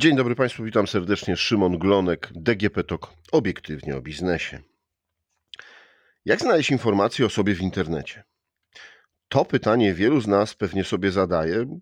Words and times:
Dzień 0.00 0.16
dobry 0.16 0.34
Państwu, 0.34 0.64
witam 0.64 0.86
serdecznie. 0.86 1.36
Szymon 1.36 1.78
Glonek, 1.78 2.28
DGP 2.34 2.84
TOK, 2.84 3.14
obiektywnie 3.32 3.96
o 3.96 4.00
biznesie. 4.00 4.62
Jak 6.24 6.40
znaleźć 6.40 6.70
informacje 6.70 7.26
o 7.26 7.30
sobie 7.30 7.54
w 7.54 7.60
internecie? 7.60 8.24
To 9.28 9.44
pytanie 9.44 9.94
wielu 9.94 10.20
z 10.20 10.26
nas 10.26 10.54
pewnie 10.54 10.84
sobie 10.84 11.10
zadaje, 11.10 11.80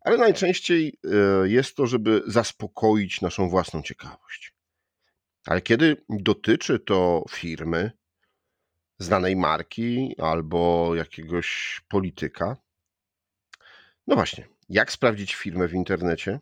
ale 0.00 0.16
najczęściej 0.16 0.98
e, 1.04 1.48
jest 1.48 1.76
to, 1.76 1.86
żeby 1.86 2.22
zaspokoić 2.26 3.20
naszą 3.20 3.48
własną 3.48 3.82
ciekawość. 3.82 4.54
Ale 5.46 5.60
kiedy 5.60 5.96
dotyczy 6.08 6.78
to 6.78 7.24
firmy, 7.30 7.92
znanej 8.98 9.36
marki 9.36 10.14
albo 10.18 10.92
jakiegoś 10.94 11.80
polityka, 11.88 12.56
no 14.06 14.14
właśnie, 14.14 14.48
jak 14.68 14.92
sprawdzić 14.92 15.34
firmę 15.34 15.68
w 15.68 15.74
internecie? 15.74 16.40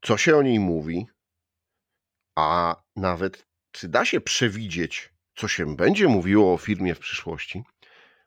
Co 0.00 0.16
się 0.16 0.36
o 0.36 0.42
niej 0.42 0.60
mówi? 0.60 1.06
A 2.36 2.76
nawet 2.96 3.46
czy 3.70 3.88
da 3.88 4.04
się 4.04 4.20
przewidzieć, 4.20 5.12
co 5.36 5.48
się 5.48 5.76
będzie 5.76 6.08
mówiło 6.08 6.54
o 6.54 6.58
firmie 6.58 6.94
w 6.94 6.98
przyszłości? 6.98 7.62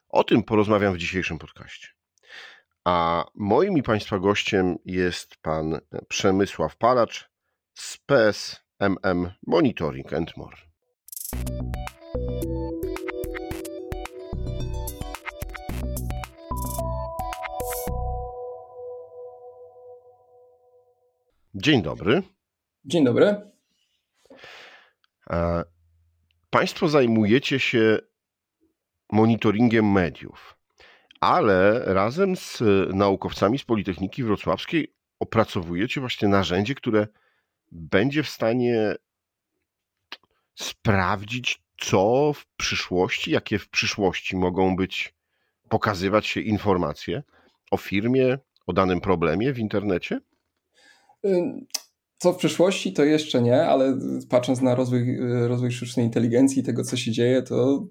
O 0.08 0.24
tym 0.24 0.42
porozmawiam 0.42 0.94
w 0.94 0.98
dzisiejszym 0.98 1.38
podcaście. 1.38 1.88
A 2.84 3.24
moim 3.34 3.78
i 3.78 3.82
Państwa 3.82 4.18
gościem 4.18 4.76
jest 4.84 5.36
pan 5.36 5.80
Przemysław 6.08 6.76
Palacz 6.76 7.30
z 7.74 7.98
PSMM 7.98 9.30
Monitoring 9.46 10.12
and 10.12 10.36
More. 10.36 10.56
Dzień 21.54 21.82
dobry. 21.82 22.22
Dzień 22.84 23.04
dobry. 23.04 23.40
Państwo 26.50 26.88
zajmujecie 26.88 27.60
się 27.60 27.98
monitoringiem 29.12 29.92
mediów, 29.92 30.58
ale 31.20 31.84
razem 31.84 32.36
z 32.36 32.62
naukowcami 32.94 33.58
z 33.58 33.64
Politechniki 33.64 34.24
Wrocławskiej 34.24 34.94
opracowujecie 35.20 36.00
właśnie 36.00 36.28
narzędzie, 36.28 36.74
które 36.74 37.06
będzie 37.72 38.22
w 38.22 38.28
stanie 38.28 38.94
sprawdzić, 40.54 41.62
co 41.80 42.32
w 42.32 42.46
przyszłości, 42.46 43.30
jakie 43.30 43.58
w 43.58 43.68
przyszłości 43.68 44.36
mogą 44.36 44.76
być, 44.76 45.14
pokazywać 45.68 46.26
się 46.26 46.40
informacje 46.40 47.22
o 47.70 47.76
firmie, 47.76 48.38
o 48.66 48.72
danym 48.72 49.00
problemie 49.00 49.52
w 49.52 49.58
internecie? 49.58 50.20
Co 52.18 52.32
w 52.32 52.36
przyszłości, 52.36 52.92
to 52.92 53.04
jeszcze 53.04 53.42
nie, 53.42 53.66
ale 53.66 53.98
patrząc 54.28 54.60
na 54.60 54.74
rozwój, 54.74 55.18
rozwój 55.46 55.70
sztucznej 55.72 56.06
inteligencji 56.06 56.60
i 56.60 56.64
tego, 56.64 56.84
co 56.84 56.96
się 56.96 57.10
dzieje, 57.10 57.42
to 57.42 57.86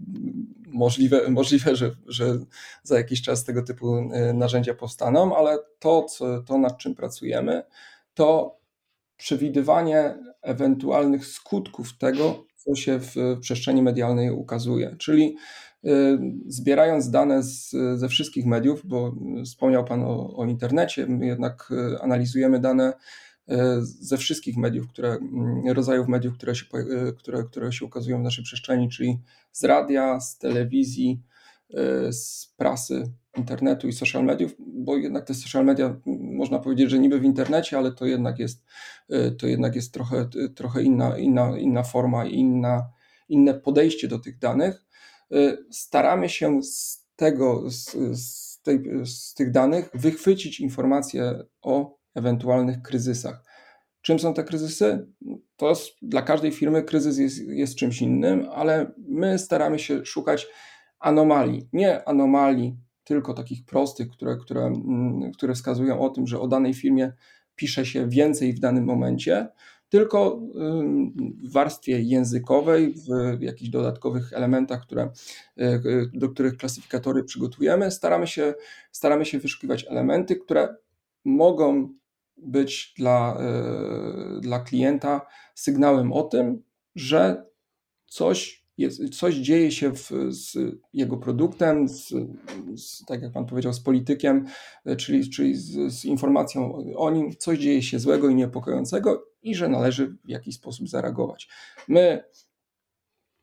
możliwe, 0.67 1.29
możliwe 1.39 1.75
że, 1.75 1.91
że 2.07 2.39
za 2.83 2.97
jakiś 2.97 3.21
czas 3.21 3.43
tego 3.43 3.63
typu 3.63 3.97
e, 3.97 4.33
narzędzia 4.33 4.73
powstaną, 4.73 5.35
ale 5.35 5.57
to, 5.79 6.03
co, 6.03 6.41
to 6.41 6.57
nad 6.57 6.77
czym 6.77 6.95
pracujemy, 6.95 7.63
to 8.13 8.57
przewidywanie 9.17 10.15
ewentualnych 10.41 11.25
skutków 11.25 11.97
tego, 11.97 12.45
co 12.55 12.75
się 12.75 12.99
w 12.99 13.15
przestrzeni 13.41 13.81
medialnej 13.81 14.31
ukazuje. 14.31 14.95
Czyli 14.99 15.35
zbierając 16.47 17.09
dane 17.09 17.43
z, 17.43 17.75
ze 17.95 18.09
wszystkich 18.09 18.45
mediów, 18.45 18.81
bo 18.85 19.15
wspomniał 19.45 19.85
Pan 19.85 20.03
o, 20.03 20.35
o 20.35 20.45
internecie, 20.45 21.07
my 21.07 21.25
jednak 21.25 21.71
e, 21.71 22.01
analizujemy 22.01 22.59
dane 22.59 22.93
ze 23.83 24.17
wszystkich 24.17 24.57
mediów, 24.57 24.87
które, 24.87 25.09
mm, 25.09 25.67
rodzajów 25.67 26.07
mediów, 26.07 26.33
które 26.33 26.55
się, 26.55 26.65
które, 27.17 27.43
które 27.43 27.73
się 27.73 27.85
ukazują 27.85 28.19
w 28.19 28.23
naszej 28.23 28.43
przestrzeni, 28.43 28.89
czyli 28.89 29.19
z 29.51 29.63
radia, 29.63 30.19
z 30.19 30.37
telewizji, 30.37 31.21
z 32.11 32.53
prasy, 32.57 33.03
internetu 33.37 33.87
i 33.87 33.93
social 33.93 34.25
mediów, 34.25 34.55
bo 34.59 34.97
jednak 34.97 35.25
te 35.25 35.33
social 35.33 35.65
media 35.65 35.95
można 36.19 36.59
powiedzieć, 36.59 36.89
że 36.89 36.99
niby 36.99 37.19
w 37.19 37.23
internecie, 37.23 37.77
ale 37.77 37.91
to 37.91 38.05
jednak 38.05 38.39
jest, 38.39 38.63
to 39.39 39.47
jednak 39.47 39.75
jest 39.75 39.93
trochę, 39.93 40.29
trochę 40.55 40.83
inna, 40.83 41.17
inna, 41.17 41.57
inna 41.57 41.83
forma, 41.83 42.25
inna, 42.25 42.89
inne 43.29 43.53
podejście 43.53 44.07
do 44.07 44.19
tych 44.19 44.39
danych. 44.39 44.85
Staramy 45.71 46.29
się 46.29 46.63
z 46.63 47.05
tego, 47.15 47.69
z, 47.69 47.95
z, 48.19 48.61
tej, 48.61 48.83
z 49.05 49.33
tych 49.33 49.51
danych 49.51 49.89
wychwycić 49.93 50.59
informacje 50.59 51.43
o 51.61 51.97
ewentualnych 52.15 52.81
kryzysach. 52.81 53.43
Czym 54.01 54.19
są 54.19 54.33
te 54.33 54.43
kryzysy? 54.43 55.07
To 55.55 55.69
jest, 55.69 55.91
dla 56.01 56.21
każdej 56.21 56.51
firmy 56.51 56.83
kryzys 56.83 57.17
jest, 57.17 57.39
jest 57.47 57.75
czymś 57.75 58.01
innym, 58.01 58.47
ale 58.51 58.91
my 58.97 59.39
staramy 59.39 59.79
się 59.79 60.05
szukać 60.05 60.47
anomalii. 60.99 61.69
Nie 61.73 62.07
anomalii 62.07 62.77
tylko 63.03 63.33
takich 63.33 63.65
prostych, 63.65 64.09
które, 64.09 64.37
które, 64.37 64.61
mm, 64.61 65.31
które 65.31 65.53
wskazują 65.53 65.99
o 65.99 66.09
tym, 66.09 66.27
że 66.27 66.39
o 66.39 66.47
danej 66.47 66.73
firmie 66.73 67.13
pisze 67.55 67.85
się 67.85 68.09
więcej 68.09 68.53
w 68.53 68.59
danym 68.59 68.85
momencie, 68.85 69.47
tylko 69.91 70.39
w 71.43 71.51
warstwie 71.51 72.01
językowej, 72.01 72.93
w 73.37 73.41
jakichś 73.41 73.69
dodatkowych 73.69 74.33
elementach, 74.33 74.81
które, 74.81 75.11
y, 75.59 76.09
do 76.13 76.29
których 76.29 76.57
klasyfikatory 76.57 77.23
przygotujemy, 77.23 77.91
staramy 77.91 78.27
się, 78.27 78.53
staramy 78.91 79.25
się 79.25 79.39
wyszukiwać 79.39 79.85
elementy, 79.89 80.35
które 80.35 80.75
mogą 81.25 81.93
być 82.37 82.93
dla, 82.97 83.37
e, 83.39 84.41
dla 84.41 84.59
klienta 84.59 85.21
sygnałem 85.55 86.13
o 86.13 86.23
tym, 86.23 86.63
że 86.95 87.45
coś, 88.05 88.60
jest, 88.81 89.19
coś 89.19 89.35
dzieje 89.35 89.71
się 89.71 89.91
w, 89.95 90.11
z 90.29 90.57
jego 90.93 91.17
produktem, 91.17 91.87
z, 91.87 92.13
z, 92.75 93.05
tak 93.05 93.21
jak 93.21 93.31
Pan 93.31 93.45
powiedział, 93.45 93.73
z 93.73 93.79
politykiem, 93.79 94.45
e, 94.85 94.95
czyli, 94.95 95.29
czyli 95.29 95.55
z, 95.55 95.93
z 95.93 96.05
informacją 96.05 96.75
o 96.95 97.11
nim, 97.11 97.35
coś 97.37 97.59
dzieje 97.59 97.83
się 97.83 97.99
złego 97.99 98.29
i 98.29 98.35
niepokojącego 98.35 99.27
i 99.41 99.55
że 99.55 99.69
należy 99.69 100.07
w 100.07 100.29
jakiś 100.29 100.55
sposób 100.55 100.89
zareagować. 100.89 101.49
My 101.87 102.23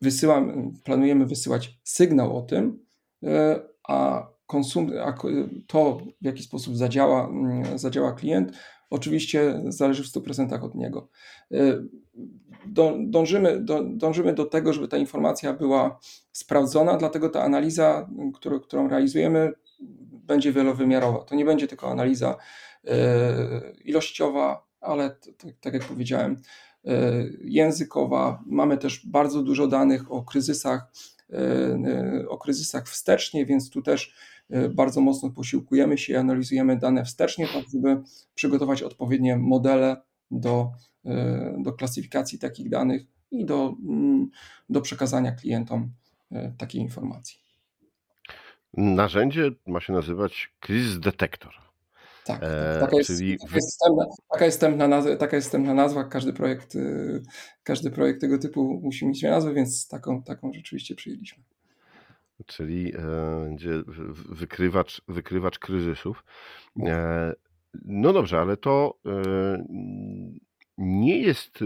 wysyłam, 0.01 0.73
planujemy 0.85 1.27
wysyłać 1.27 1.79
sygnał 1.85 2.37
o 2.37 2.43
tym, 2.43 2.85
e, 3.23 3.61
a, 3.89 4.29
konsum, 4.47 4.91
a 5.05 5.15
to, 5.67 5.99
w 6.21 6.25
jaki 6.25 6.43
sposób 6.43 6.77
zadziała, 6.77 7.31
zadziała 7.77 8.13
klient, 8.13 8.53
oczywiście 8.91 9.63
zależy 9.69 10.05
w 10.05 10.07
100% 10.07 10.65
od 10.65 10.75
niego. 10.75 11.09
Dążymy 12.99 13.65
dążymy 13.85 14.35
do 14.35 14.45
tego, 14.45 14.73
żeby 14.73 14.89
ta 14.89 14.97
informacja 14.97 15.53
była 15.53 15.99
sprawdzona, 16.33 16.97
dlatego 16.97 17.29
ta 17.29 17.43
analiza, 17.43 18.09
którą, 18.35 18.61
którą 18.61 18.89
realizujemy, 18.89 19.53
będzie 20.13 20.53
wielowymiarowa. 20.53 21.19
To 21.19 21.35
nie 21.35 21.45
będzie 21.45 21.69
tylko 21.69 21.91
analiza 21.91 22.37
y, 22.85 22.91
ilościowa, 23.85 24.67
ale 24.81 25.17
tak 25.61 25.75
jak 25.75 25.85
powiedziałem, 25.85 26.37
y, 26.87 26.91
językowa. 27.45 28.43
Mamy 28.47 28.79
też 28.79 29.07
bardzo 29.07 29.43
dużo 29.43 29.67
danych 29.67 30.13
o 30.13 30.23
kryzysach, 30.23 30.93
o 32.29 32.39
kryzysach 32.39 32.89
wstecznie, 32.89 33.47
więc 33.47 33.71
tu 33.71 33.83
też 33.83 34.15
E, 34.51 34.69
bardzo 34.69 35.01
mocno 35.01 35.31
posiłkujemy 35.31 35.99
się 35.99 36.13
i 36.13 36.17
analizujemy 36.17 36.77
dane 36.77 37.05
wstecznie, 37.05 37.49
tak 37.49 37.65
żeby 37.73 38.03
przygotować 38.35 38.83
odpowiednie 38.83 39.37
modele 39.37 39.97
do, 40.31 40.61
e, 40.61 40.88
do 41.59 41.73
klasyfikacji 41.73 42.39
takich 42.39 42.71
danych 42.71 43.03
i 43.31 43.45
do, 43.45 43.75
mm, 43.89 44.31
do 44.71 44.81
przekazania 44.81 45.33
klientom 45.33 45.93
e, 46.33 46.53
takiej 46.59 46.81
informacji. 46.81 47.41
Narzędzie 48.77 49.51
ma 49.67 49.81
się 49.81 49.93
nazywać 49.93 50.53
Crisis 50.61 51.01
Detector. 51.01 51.53
Tak, 52.25 52.41
tak 52.41 52.81
taka, 52.81 52.97
jest, 52.97 53.07
czyli... 53.07 53.39
taka, 53.39 53.55
jest 53.55 53.71
wstępna, 53.71 54.07
taka, 54.31 54.45
jest 54.45 54.57
wstępna 54.57 54.89
nazwa, 54.89 55.17
taka 55.17 55.37
jest 55.37 55.49
wstępna 55.49 55.75
nazwa. 55.75 56.05
Każdy 56.05 56.33
projekt, 56.33 56.77
każdy 57.63 57.91
projekt 57.91 58.21
tego 58.21 58.39
typu 58.39 58.81
musi 58.83 59.07
mieć 59.07 59.23
nazwę, 59.23 59.55
więc 59.55 59.89
taką, 59.89 60.23
taką 60.23 60.53
rzeczywiście 60.53 60.95
przyjęliśmy 60.95 61.45
czyli 62.47 62.93
e, 62.97 63.01
będzie 63.45 63.83
wykrywacz, 64.29 65.03
wykrywacz 65.09 65.59
kryzysów. 65.59 66.25
E, 66.87 67.35
no 67.85 68.13
dobrze, 68.13 68.41
ale 68.41 68.57
to 68.57 68.99
e, 69.07 69.11
nie 70.79 71.19
jest 71.19 71.65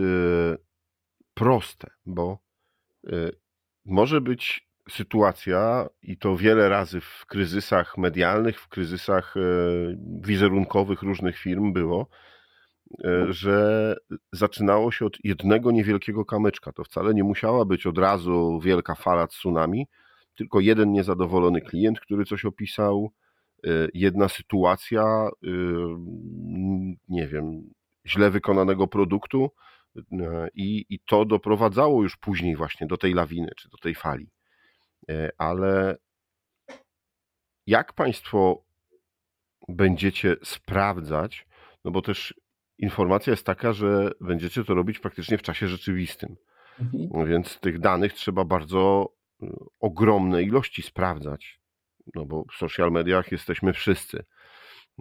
proste, 1.35 1.91
bo 2.07 2.39
może 3.85 4.21
być 4.21 4.69
sytuacja, 4.91 5.89
i 6.03 6.17
to 6.17 6.37
wiele 6.37 6.69
razy 6.69 7.01
w 7.01 7.27
kryzysach 7.27 7.99
medialnych, 7.99 8.61
w 8.61 8.69
kryzysach 8.69 9.35
wizerunkowych 10.21 11.03
różnych 11.03 11.39
firm 11.39 11.73
było, 11.73 12.09
mhm. 13.05 13.33
że 13.33 13.97
zaczynało 14.33 14.93
się 14.93 15.07
od 15.07 15.25
jednego 15.25 15.71
niewielkiego 15.71 16.25
kamyczka. 16.25 16.73
To 16.73 16.85
wcale 16.85 17.15
nie 17.15 17.25
musiała 17.25 17.65
być 17.65 17.87
od 17.87 17.99
razu 17.99 18.61
wielka 18.65 18.95
fala 18.95 19.27
tsunami, 19.27 19.87
tylko 20.35 20.61
jeden 20.61 20.93
niezadowolony 20.93 21.61
klient, 21.61 22.01
który 22.01 22.25
coś 22.25 22.45
opisał, 22.45 23.13
jedna 23.95 24.29
sytuacja, 24.29 25.29
nie 27.09 27.29
wiem, 27.29 27.71
źle 28.07 28.31
wykonanego 28.31 28.87
produktu 28.87 29.51
i, 30.55 30.87
i 30.89 31.01
to 31.01 31.25
doprowadzało 31.25 32.03
już 32.03 32.17
później 32.17 32.57
właśnie 32.57 32.87
do 32.87 32.97
tej 32.97 33.15
lawiny 33.15 33.51
czy 33.57 33.69
do 33.69 33.77
tej 33.77 33.95
fali. 33.95 34.31
Ale 35.39 35.97
jak 37.67 37.93
Państwo 37.93 38.65
będziecie 39.69 40.37
sprawdzać, 40.45 41.47
no 41.85 41.91
bo 41.91 42.03
też 42.03 42.35
informacja 42.79 43.31
jest 43.31 43.47
taka, 43.47 43.73
że 43.73 44.11
będziecie 44.21 44.65
to 44.65 44.75
robić 44.75 44.99
praktycznie 44.99 45.39
w 45.39 45.43
czasie 45.43 45.69
rzeczywistym. 45.69 46.37
Mhm. 46.81 47.27
Więc 47.27 47.61
tych 47.61 47.79
danych 47.79 48.13
trzeba 48.13 48.45
bardzo 48.45 49.13
y, 49.43 49.47
ogromne 49.81 50.43
ilości 50.43 50.83
sprawdzać. 50.83 51.61
No 52.15 52.27
bo 52.27 52.45
w 52.53 52.57
social 52.57 52.91
mediach 52.91 53.33
jesteśmy 53.33 53.73
wszyscy. 53.73 54.25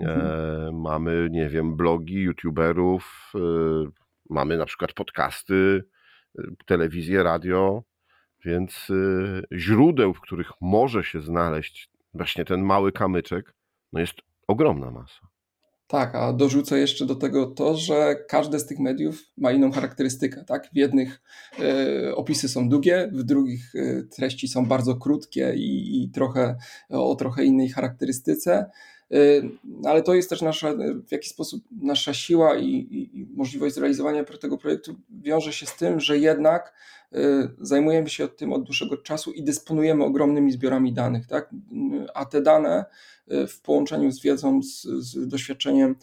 E, 0.02 0.14
mhm. 0.14 0.68
E, 0.68 0.72
mamy, 0.72 1.28
nie 1.32 1.50
wiem, 1.50 1.76
blogi, 1.76 2.16
youtuberów, 2.16 3.34
y, 3.36 3.40
mamy 4.30 4.58
na 4.58 4.66
przykład 4.66 4.94
podcasty, 4.94 5.84
y, 6.40 6.44
telewizję, 6.66 7.24
radio, 7.24 7.84
więc 8.46 8.88
źródeł, 9.54 10.14
w 10.14 10.22
których 10.22 10.52
może 10.62 11.04
się 11.04 11.22
znaleźć 11.22 11.90
właśnie 12.14 12.46
ten 12.46 12.62
mały 12.62 12.92
kamyczek, 12.92 13.56
no 13.94 14.00
jest 14.00 14.14
ogromna 14.48 14.92
masa. 14.92 15.32
Tak, 15.92 16.16
a 16.16 16.34
dorzucę 16.34 16.80
jeszcze 16.80 17.06
do 17.06 17.16
tego 17.16 17.46
to, 17.46 17.78
że 17.78 18.16
każde 18.30 18.60
z 18.60 18.66
tych 18.66 18.80
mediów 18.80 19.24
ma 19.38 19.52
inną 19.52 19.72
charakterystykę. 19.72 20.44
Tak? 20.44 20.70
W 20.74 20.78
jednych 20.78 21.22
y, 21.60 22.16
opisy 22.16 22.50
są 22.50 22.70
długie, 22.70 23.10
w 23.14 23.24
drugich 23.24 23.76
y, 23.76 24.08
treści 24.16 24.48
są 24.48 24.66
bardzo 24.66 24.96
krótkie 24.96 25.54
i, 25.56 26.04
i, 26.04 26.12
trochę 26.12 26.58
o 26.90 27.16
trochę 27.16 27.46
innej 27.46 27.70
charakterystyce. 27.70 28.70
Y, 29.14 29.50
ale 29.86 30.04
to 30.04 30.14
jest 30.14 30.30
też 30.30 30.42
nasza, 30.42 30.74
w 31.08 31.12
jaki 31.12 31.30
sposób 31.30 31.64
nasza 31.82 32.14
siła 32.14 32.58
i, 32.58 32.66
i, 32.66 33.20
i 33.20 33.28
możliwość 33.36 33.76
zrealizowania 33.76 34.24
tego 34.24 34.58
projektu 34.58 34.96
wiąże 35.10 35.54
się 35.54 35.66
z 35.66 35.76
tym, 35.76 36.00
że 36.00 36.18
jednak 36.18 36.74
zajmujemy 37.62 38.10
się 38.10 38.28
tym 38.28 38.54
od 38.54 38.64
dłuższego 38.64 38.98
czasu 38.98 39.32
i 39.32 39.44
dysponujemy 39.44 40.04
ogromnymi 40.04 40.52
zbiorami 40.52 40.94
danych. 40.94 41.28
Tak? 41.28 41.50
A 42.14 42.26
te 42.26 42.42
dane 42.42 42.86
w 43.28 43.62
połączeniu 43.62 44.12
z 44.12 44.22
wiedzą, 44.22 44.64
z, 44.64 44.82
z 44.82 45.28
doświadczeniem 45.28 45.96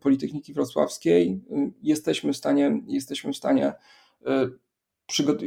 Politechniki 0.00 0.54
Wrocławskiej 0.54 1.40
jesteśmy 1.82 2.32
w 2.32 2.36
stanie, 2.36 2.82
jesteśmy 2.86 3.32
w 3.32 3.36
stanie 3.36 3.72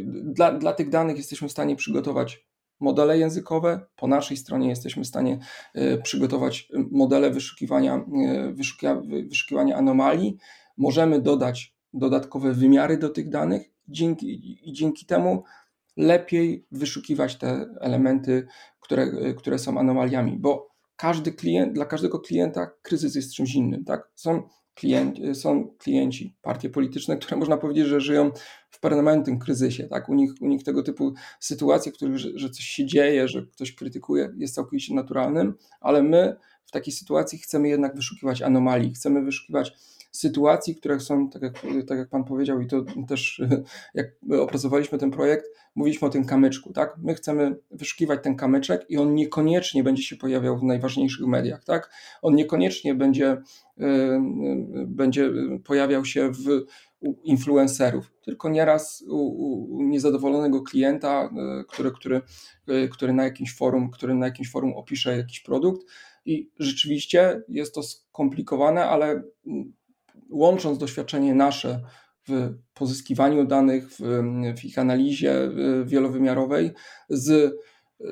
dla, 0.05 0.51
dla 0.51 0.73
tych 0.73 0.89
danych 0.89 1.17
jesteśmy 1.17 1.47
w 1.47 1.51
stanie 1.51 1.75
przygotować 1.75 2.45
modele 2.83 3.18
językowe. 3.18 3.85
Po 3.95 4.07
naszej 4.07 4.38
stronie 4.38 4.69
jesteśmy 4.69 5.03
w 5.03 5.07
stanie 5.07 5.39
e, 5.74 5.97
przygotować 5.97 6.69
modele 6.91 7.31
wyszukiwania, 7.31 8.06
wyszukiwania 9.30 9.75
anomalii. 9.75 10.38
Możemy 10.77 11.21
dodać 11.21 11.75
dodatkowe 11.94 12.53
wymiary 12.53 12.97
do 12.97 13.09
tych 13.09 13.30
danych 13.30 13.71
dzięki, 13.88 14.69
i 14.69 14.74
dzięki 14.74 15.06
temu 15.06 15.44
lepiej 15.97 16.65
wyszukiwać 16.71 17.35
te 17.35 17.65
elementy, 17.81 18.47
które, 18.80 19.33
które 19.33 19.59
są 19.59 19.77
anomaliami, 19.77 20.38
bo 20.39 20.74
każdy 20.95 21.31
klient, 21.31 21.74
dla 21.74 21.86
każdego 21.86 22.19
klienta 22.19 22.71
kryzys 22.81 23.15
jest 23.15 23.33
czymś 23.33 23.56
innym. 23.56 23.86
Tak? 23.86 24.12
Są, 24.15 24.50
klienci, 24.75 25.35
są 25.35 25.75
klienci, 25.77 26.35
partie 26.41 26.69
polityczne, 26.69 27.17
które 27.17 27.37
można 27.37 27.57
powiedzieć, 27.57 27.87
że 27.87 28.01
żyją 28.01 28.31
w 28.69 28.79
permanentnym 28.79 29.39
kryzysie. 29.39 29.83
Tak? 29.83 30.09
U, 30.09 30.13
nich, 30.13 30.31
u 30.41 30.47
nich 30.47 30.63
tego 30.63 30.83
typu 30.83 31.13
sytuacje, 31.39 31.91
w 31.91 31.95
których 31.95 32.17
że, 32.17 32.29
że 32.35 32.49
coś 32.49 32.65
się 32.65 32.85
dzieje, 32.85 33.27
że 33.27 33.45
ktoś 33.45 33.75
krytykuje, 33.75 34.33
jest 34.37 34.55
całkowicie 34.55 34.95
naturalnym, 34.95 35.53
ale 35.81 36.03
my 36.03 36.35
w 36.65 36.71
takiej 36.71 36.93
sytuacji 36.93 37.39
chcemy 37.39 37.69
jednak 37.69 37.95
wyszukiwać 37.95 38.41
anomalii, 38.41 38.93
chcemy 38.93 39.21
wyszukiwać 39.21 39.73
sytuacji, 40.13 40.75
które 40.75 41.00
są, 41.00 41.30
tak 41.30 41.42
jak, 41.42 41.54
tak 41.88 41.98
jak 41.98 42.10
Pan 42.10 42.24
powiedział, 42.24 42.62
i 42.62 42.68
to 42.68 42.86
też 43.07 43.42
jak 43.94 44.07
opracowaliśmy 44.39 44.98
ten 44.98 45.12
projekt, 45.12 45.45
mówiliśmy 45.75 46.07
o 46.07 46.12
tym 46.12 46.25
kamyczku, 46.25 46.74
tak? 46.74 46.95
My 46.98 47.15
chcemy 47.15 47.56
wyszukiwać 47.71 48.24
ten 48.24 48.36
kamyczek 48.36 48.86
i 48.89 48.98
on 48.98 49.15
niekoniecznie 49.15 49.83
będzie 49.83 50.04
się 50.04 50.15
pojawiał 50.15 50.60
w 50.60 50.63
najważniejszych 50.63 51.27
mediach, 51.27 51.63
tak? 51.63 51.89
On 52.21 52.36
niekoniecznie 52.36 52.95
będzie, 52.95 53.38
yy, 53.77 54.19
będzie 54.88 55.31
pojawiał 55.63 56.06
się 56.06 56.31
w 56.31 56.65
influencerów, 57.24 58.12
tylko 58.25 58.50
nieraz 58.50 59.04
u, 59.07 59.18
u 59.75 59.83
niezadowolonego 59.83 60.62
klienta, 60.62 61.30
yy, 61.36 61.63
który, 61.68 61.92
który, 61.92 62.21
który 62.92 63.13
na 63.13 63.24
jakimś 63.24 63.56
forum, 63.56 63.92
który 63.92 64.15
na 64.15 64.25
jakimś 64.25 64.51
forum 64.51 64.74
opisze 64.74 65.18
jakiś 65.18 65.39
produkt 65.39 65.86
i 66.25 66.51
rzeczywiście 66.60 67.42
jest 67.48 67.75
to 67.75 67.83
skomplikowane, 67.83 68.86
ale 68.86 69.24
łącząc 70.29 70.77
doświadczenie 70.77 71.35
nasze 71.35 71.81
w 72.27 72.53
pozyskiwaniu 72.73 73.45
danych, 73.45 73.89
w, 73.89 73.99
w 74.57 74.65
ich 74.65 74.79
analizie 74.79 75.49
wielowymiarowej 75.85 76.71
z 77.09 77.29
e, 77.29 78.05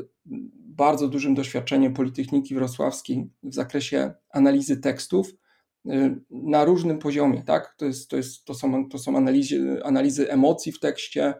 bardzo 0.55 1.07
dużym 1.07 1.35
doświadczeniem 1.35 1.93
Politechniki 1.93 2.55
Wrocławskiej 2.55 3.29
w 3.43 3.53
zakresie 3.53 4.13
analizy 4.29 4.77
tekstów 4.77 5.31
e, 5.85 6.15
na 6.29 6.65
różnym 6.65 6.99
poziomie. 6.99 7.43
Tak? 7.43 7.75
To, 7.77 7.85
jest, 7.85 8.09
to, 8.09 8.17
jest, 8.17 8.45
to 8.45 8.53
są, 8.53 8.89
to 8.89 8.99
są 8.99 9.17
analizy, 9.17 9.79
analizy 9.83 10.31
emocji 10.31 10.71
w 10.71 10.79
tekście, 10.79 11.33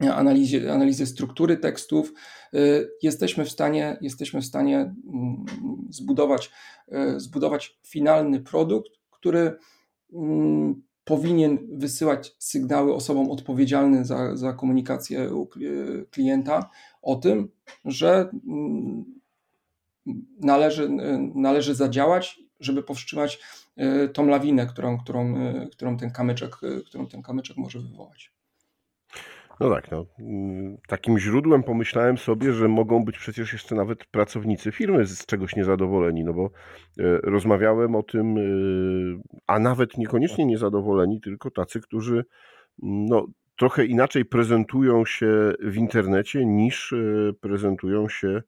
analizy, 0.00 0.72
analizy 0.72 1.06
struktury 1.06 1.56
tekstów. 1.56 2.12
E, 2.54 2.58
jesteśmy 3.02 3.44
w 3.44 3.50
stanie, 3.50 3.98
jesteśmy 4.00 4.40
w 4.40 4.46
stanie 4.46 4.76
mm, 4.78 5.44
zbudować, 5.90 6.50
zbudować 7.16 7.78
finalny 7.86 8.40
produkt, 8.40 8.90
który 9.10 9.56
powinien 11.04 11.78
wysyłać 11.78 12.36
sygnały 12.38 12.94
osobom 12.94 13.30
odpowiedzialnym 13.30 14.04
za, 14.04 14.36
za 14.36 14.52
komunikację 14.52 15.30
klienta 16.10 16.70
o 17.02 17.16
tym, 17.16 17.48
że 17.84 18.30
mm, 18.46 19.04
należy, 20.40 20.88
należy 21.34 21.74
zadziałać, 21.74 22.40
żeby 22.60 22.82
powstrzymać 22.82 23.38
e, 23.76 24.08
tą 24.08 24.26
lawinę, 24.26 24.66
którą, 24.66 24.98
którą, 24.98 25.36
e, 25.36 25.66
którą, 25.72 25.96
ten 25.96 26.10
kamyczek, 26.10 26.56
e, 26.62 26.80
którą 26.80 27.06
ten 27.06 27.22
kamyczek 27.22 27.56
może 27.56 27.80
wywołać. 27.80 28.32
No 29.60 29.70
tak, 29.70 29.90
no. 29.90 30.06
Takim 30.88 31.18
źródłem 31.18 31.62
pomyślałem 31.62 32.18
sobie, 32.18 32.52
że 32.52 32.68
mogą 32.68 33.04
być 33.04 33.18
przecież 33.18 33.52
jeszcze 33.52 33.74
nawet 33.74 34.04
pracownicy 34.04 34.72
firmy 34.72 35.06
z 35.06 35.26
czegoś 35.26 35.56
niezadowoleni, 35.56 36.24
no 36.24 36.32
bo 36.32 36.44
e, 36.44 36.50
rozmawiałem 37.22 37.94
o 37.94 38.02
tym, 38.02 38.36
e, 38.38 38.40
a 39.46 39.58
nawet 39.58 39.98
niekoniecznie 39.98 40.46
niezadowoleni, 40.46 41.20
tylko 41.20 41.50
tacy, 41.50 41.80
którzy 41.80 42.24
no, 42.82 43.26
trochę 43.58 43.84
inaczej 43.84 44.24
prezentują 44.24 45.04
się 45.04 45.52
w 45.60 45.76
internecie 45.76 46.46
niż 46.46 46.92
e, 46.92 46.96
prezentują 47.40 48.08
się, 48.08 48.42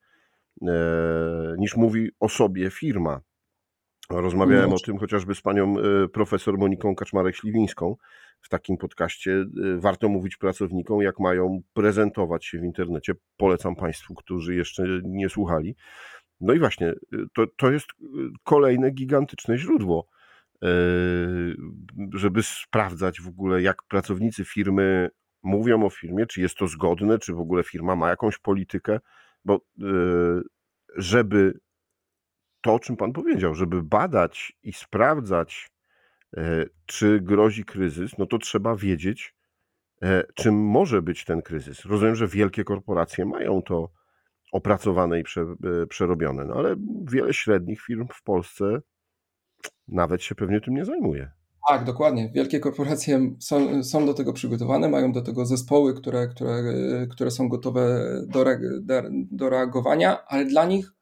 niż 1.58 1.76
mówi 1.76 2.10
o 2.20 2.28
sobie 2.28 2.70
firma. 2.70 3.20
Rozmawiałem 4.10 4.72
o 4.72 4.78
tym 4.78 4.98
chociażby 4.98 5.34
z 5.34 5.42
panią 5.42 5.74
profesor 6.12 6.58
Moniką 6.58 6.94
Kaczmarek-Śliwińską, 6.94 7.94
w 8.42 8.48
takim 8.48 8.76
podcaście 8.76 9.30
y, 9.30 9.46
warto 9.78 10.08
mówić 10.08 10.36
pracownikom, 10.36 11.02
jak 11.02 11.20
mają 11.20 11.62
prezentować 11.72 12.46
się 12.46 12.58
w 12.58 12.64
internecie. 12.64 13.12
Polecam 13.36 13.76
Państwu, 13.76 14.14
którzy 14.14 14.54
jeszcze 14.54 14.84
nie 15.04 15.28
słuchali. 15.28 15.76
No 16.40 16.52
i 16.52 16.58
właśnie, 16.58 16.88
y, 16.90 16.96
to, 17.34 17.46
to 17.56 17.70
jest 17.70 17.86
y, 17.90 17.94
kolejne 18.44 18.90
gigantyczne 18.90 19.58
źródło, 19.58 20.08
żeby 22.14 22.42
sprawdzać 22.42 23.20
w 23.20 23.28
ogóle, 23.28 23.62
jak 23.62 23.82
pracownicy 23.82 24.44
firmy 24.44 25.10
mówią 25.42 25.84
o 25.84 25.90
firmie, 25.90 26.26
czy 26.26 26.40
jest 26.40 26.56
to 26.56 26.66
zgodne, 26.66 27.18
czy 27.18 27.32
w 27.32 27.40
ogóle 27.40 27.62
firma 27.62 27.96
ma 27.96 28.10
jakąś 28.10 28.38
politykę, 28.38 29.00
bo 29.44 29.60
żeby 30.96 31.58
to, 32.60 32.74
o 32.74 32.78
czym 32.78 32.96
Pan 32.96 33.12
powiedział, 33.12 33.54
żeby 33.54 33.82
badać 33.82 34.52
i 34.62 34.72
sprawdzać 34.72 35.71
czy 36.86 37.20
grozi 37.20 37.64
kryzys, 37.64 38.18
no 38.18 38.26
to 38.26 38.38
trzeba 38.38 38.76
wiedzieć, 38.76 39.34
e, 40.02 40.24
czym 40.34 40.54
może 40.54 41.02
być 41.02 41.24
ten 41.24 41.42
kryzys. 41.42 41.84
Rozumiem, 41.84 42.14
że 42.14 42.26
wielkie 42.26 42.64
korporacje 42.64 43.24
mają 43.24 43.62
to 43.62 43.88
opracowane 44.52 45.20
i 45.20 45.22
e, 45.22 45.86
przerobione, 45.86 46.44
no 46.44 46.54
ale 46.54 46.76
wiele 47.04 47.34
średnich 47.34 47.80
firm 47.80 48.06
w 48.14 48.22
Polsce 48.22 48.80
nawet 49.88 50.22
się 50.22 50.34
pewnie 50.34 50.60
tym 50.60 50.74
nie 50.74 50.84
zajmuje. 50.84 51.30
Tak, 51.68 51.84
dokładnie. 51.84 52.30
Wielkie 52.34 52.60
korporacje 52.60 53.36
są, 53.38 53.84
są 53.84 54.06
do 54.06 54.14
tego 54.14 54.32
przygotowane, 54.32 54.88
mają 54.88 55.12
do 55.12 55.22
tego 55.22 55.46
zespoły, 55.46 55.94
które, 55.94 56.28
które, 56.28 56.62
które 57.10 57.30
są 57.30 57.48
gotowe 57.48 58.04
do, 58.26 58.44
do 59.30 59.50
reagowania, 59.50 60.26
ale 60.26 60.44
dla 60.44 60.64
nich 60.64 60.92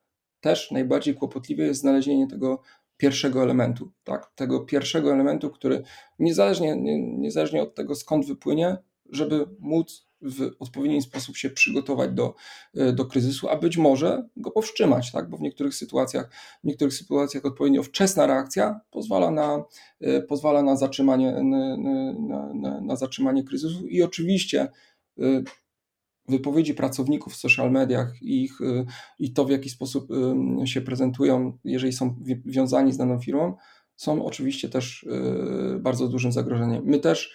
też 0.41 0.71
najbardziej 0.71 1.15
kłopotliwe 1.15 1.63
jest 1.63 1.81
znalezienie 1.81 2.27
tego 2.27 2.63
pierwszego 3.01 3.43
elementu, 3.43 3.93
tak? 4.05 4.33
tego 4.35 4.61
pierwszego 4.61 5.13
elementu, 5.13 5.51
który 5.51 5.83
niezależnie, 6.19 6.77
nie, 6.77 7.03
niezależnie 7.03 7.63
od 7.63 7.75
tego, 7.75 7.95
skąd 7.95 8.27
wypłynie, 8.27 8.77
żeby 9.11 9.47
móc 9.59 10.11
w 10.23 10.51
odpowiedni 10.59 11.03
sposób 11.03 11.37
się 11.37 11.51
przygotować 11.51 12.11
do, 12.11 12.35
do 12.93 13.05
kryzysu, 13.05 13.49
a 13.49 13.57
być 13.57 13.77
może 13.77 14.29
go 14.37 14.51
powstrzymać, 14.51 15.13
tak? 15.13 15.31
bo 15.31 15.37
w 15.37 15.41
niektórych 15.41 15.75
sytuacjach, 15.75 16.31
w 16.65 16.67
niektórych 16.67 16.95
sytuacjach 16.95 17.45
odpowiednio 17.45 17.83
wczesna 17.83 18.27
reakcja 18.27 18.81
pozwala 18.91 19.31
na, 19.31 19.65
pozwala 20.29 20.63
na, 20.63 20.77
zatrzymanie, 20.77 21.33
na, 21.43 21.77
na, 22.55 22.81
na, 22.81 22.97
zatrzymanie 22.97 23.45
kryzysu 23.45 23.87
i 23.87 24.03
oczywiście 24.03 24.69
wypowiedzi 26.31 26.75
pracowników 26.75 27.33
w 27.33 27.37
social 27.37 27.71
mediach 27.71 28.23
i, 28.23 28.45
ich, 28.45 28.59
i 29.19 29.33
to, 29.33 29.45
w 29.45 29.51
jaki 29.51 29.71
sposób 29.71 30.09
się 30.65 30.81
prezentują, 30.81 31.59
jeżeli 31.65 31.93
są 31.93 32.17
wiązani 32.47 32.93
z 32.93 32.97
daną 32.97 33.21
firmą, 33.21 33.57
są 33.97 34.25
oczywiście 34.25 34.69
też 34.69 35.03
y, 35.03 35.79
bardzo 35.81 36.09
dużym 36.09 36.33
zagrożeniem. 36.33 36.83
My 36.85 36.99
też 36.99 37.35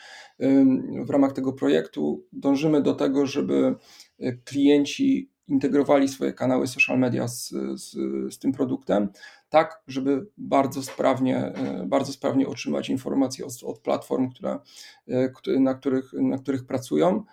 w 1.05 1.09
ramach 1.09 1.33
tego 1.33 1.53
projektu 1.53 2.25
dążymy 2.33 2.81
do 2.81 2.93
tego, 2.93 3.25
żeby 3.25 3.75
y, 4.19 4.41
klienci 4.45 5.31
integrowali 5.47 6.07
swoje 6.07 6.33
kanały 6.33 6.67
social 6.67 6.99
media 6.99 7.27
z, 7.27 7.49
z, 7.75 7.91
z, 8.33 8.39
tym 8.39 8.51
produktem, 8.51 9.09
tak, 9.49 9.83
żeby 9.87 10.27
bardzo 10.37 10.83
sprawnie, 10.83 11.53
y, 11.83 11.85
bardzo 11.85 12.13
sprawnie 12.13 12.47
otrzymać 12.47 12.89
informacje 12.89 13.45
od, 13.45 13.51
od 13.63 13.79
platform, 13.79 14.29
które, 14.31 14.59
na, 15.59 15.73
których, 15.73 16.13
na 16.13 16.37
których 16.37 16.65
pracują, 16.65 17.23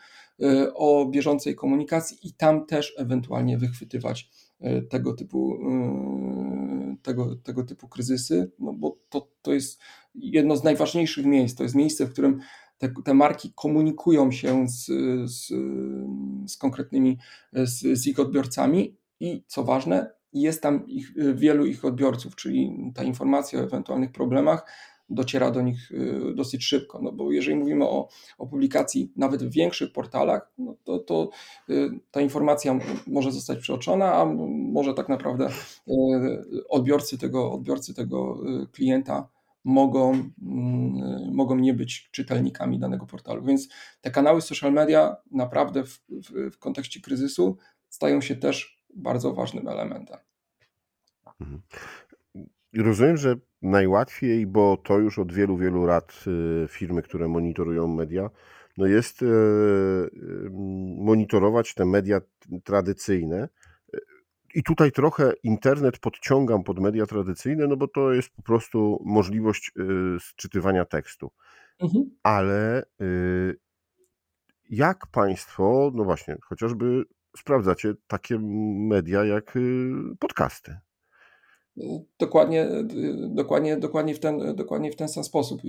o 0.75 1.07
bieżącej 1.07 1.55
komunikacji 1.55 2.19
i 2.23 2.33
tam 2.33 2.67
też 2.67 2.95
ewentualnie 2.99 3.59
wychwytywać 3.59 4.31
tego 4.91 5.13
typu 5.13 5.59
tego, 7.03 7.37
tego 7.37 7.65
typu 7.65 7.89
kryzysy, 7.89 8.51
no 8.59 8.73
bo 8.73 8.99
to, 9.09 9.29
to 9.43 9.53
jest 9.53 9.81
jedno 10.15 10.57
z 10.57 10.65
najważniejszych 10.65 11.27
miejsc. 11.27 11.57
To 11.57 11.63
jest 11.63 11.75
miejsce, 11.75 12.07
w 12.07 12.13
którym 12.13 12.41
te, 12.79 12.93
te 13.05 13.15
marki 13.15 13.53
komunikują 13.55 14.33
się 14.33 14.69
z, 14.69 14.87
z, 15.31 15.49
z 16.53 16.57
konkretnymi, 16.57 17.19
z, 17.53 17.99
z 17.99 18.07
ich 18.07 18.21
odbiorcami 18.21 18.97
i 19.21 19.45
co 19.47 19.65
ważne, 19.65 20.11
jest 20.33 20.63
tam 20.63 20.87
ich, 20.87 21.13
wielu 21.35 21.67
ich 21.67 21.85
odbiorców, 21.85 22.37
czyli 22.37 22.93
ta 22.95 23.03
informacja 23.03 23.61
o 23.61 23.63
ewentualnych 23.63 24.13
problemach 24.13 24.67
dociera 25.15 25.51
do 25.51 25.63
nich 25.63 25.93
y, 25.93 26.35
dosyć 26.35 26.65
szybko. 26.65 27.03
No 27.03 27.13
bo 27.13 27.33
jeżeli 27.33 27.57
mówimy 27.57 27.85
o, 27.85 28.09
o 28.39 28.47
publikacji 28.47 29.13
nawet 29.17 29.43
w 29.45 29.51
większych 29.51 29.93
portalach, 29.93 30.53
no 30.59 30.77
to, 30.85 30.99
to 30.99 31.31
y, 31.71 31.91
ta 32.11 32.21
informacja 32.21 32.79
może 33.07 33.33
zostać 33.33 33.59
przeoczona, 33.59 34.15
a 34.15 34.25
może 34.49 34.95
tak 34.95 35.09
naprawdę 35.09 35.49
y, 35.89 36.69
odbiorcy 36.69 37.19
tego, 37.19 37.53
odbiorcy 37.53 37.95
tego 37.95 38.41
klienta 38.73 39.29
mogą, 39.65 40.31
mogą 41.33 41.57
nie 41.57 41.75
być 41.75 42.09
czytelnikami 42.11 42.79
danego 42.79 43.07
portalu. 43.07 43.45
Więc 43.45 43.69
te 44.01 44.11
kanały 44.11 44.41
social 44.41 44.73
media 44.73 45.17
naprawdę 45.31 45.85
w, 45.85 46.01
w, 46.09 46.51
w 46.55 46.59
kontekście 46.59 47.01
kryzysu 47.01 47.57
stają 47.89 48.21
się 48.21 48.37
też 48.37 48.83
bardzo 48.95 49.35
ważnym 49.35 49.69
elementem. 49.69 50.19
Rozumiem, 52.77 53.17
że 53.17 53.37
najłatwiej, 53.63 54.47
bo 54.47 54.77
to 54.77 54.99
już 54.99 55.19
od 55.19 55.33
wielu, 55.33 55.57
wielu 55.57 55.85
lat 55.85 56.25
y, 56.65 56.69
firmy, 56.69 57.03
które 57.03 57.29
monitorują 57.29 57.89
media, 57.89 58.31
no 58.79 58.87
jest 58.87 59.23
y, 59.23 59.27
y, 59.27 60.11
monitorować 60.99 61.75
te 61.75 61.85
media 61.85 62.21
tradycyjne. 62.65 63.49
I 64.55 64.63
tutaj 64.63 64.93
trochę 64.93 65.33
internet 65.43 65.99
podciągam 65.99 66.65
pod 66.65 66.81
media 66.81 67.07
tradycyjne, 67.07 67.67
no 67.67 67.77
bo 67.77 67.89
to 67.89 68.13
jest 68.13 68.31
po 68.31 68.43
prostu 68.43 69.03
możliwość 69.05 69.73
sczytywania 70.21 70.85
tekstu. 70.85 71.31
Mhm. 71.81 72.11
Ale 72.23 72.83
jak 74.71 75.07
Państwo, 75.07 75.93
no 75.95 76.05
właśnie, 76.05 76.37
chociażby 76.43 77.05
sprawdzacie 77.37 77.95
takie 78.07 78.39
media 78.89 79.25
jak 79.25 79.59
podcasty? 80.19 80.77
Dokładnie, 82.19 82.69
dokładnie, 83.29 83.77
dokładnie, 83.77 84.15
w 84.15 84.21
ten, 84.21 84.57
dokładnie 84.57 84.93
w 84.93 84.97
ten 84.97 85.09
sam 85.09 85.25
sposób, 85.25 85.65
y, 85.65 85.69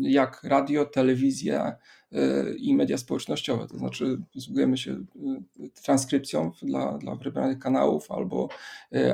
jak 0.00 0.44
radio, 0.44 0.84
telewizja 0.84 1.76
y, 2.12 2.16
i 2.58 2.74
media 2.74 2.98
społecznościowe. 2.98 3.66
To 3.66 3.78
znaczy, 3.78 4.18
posługujemy 4.34 4.76
się 4.76 4.92
y, 4.92 5.70
transkrypcją 5.82 6.52
dla, 6.62 6.98
dla 6.98 7.14
wybranych 7.14 7.58
kanałów 7.58 8.10
albo, 8.10 8.48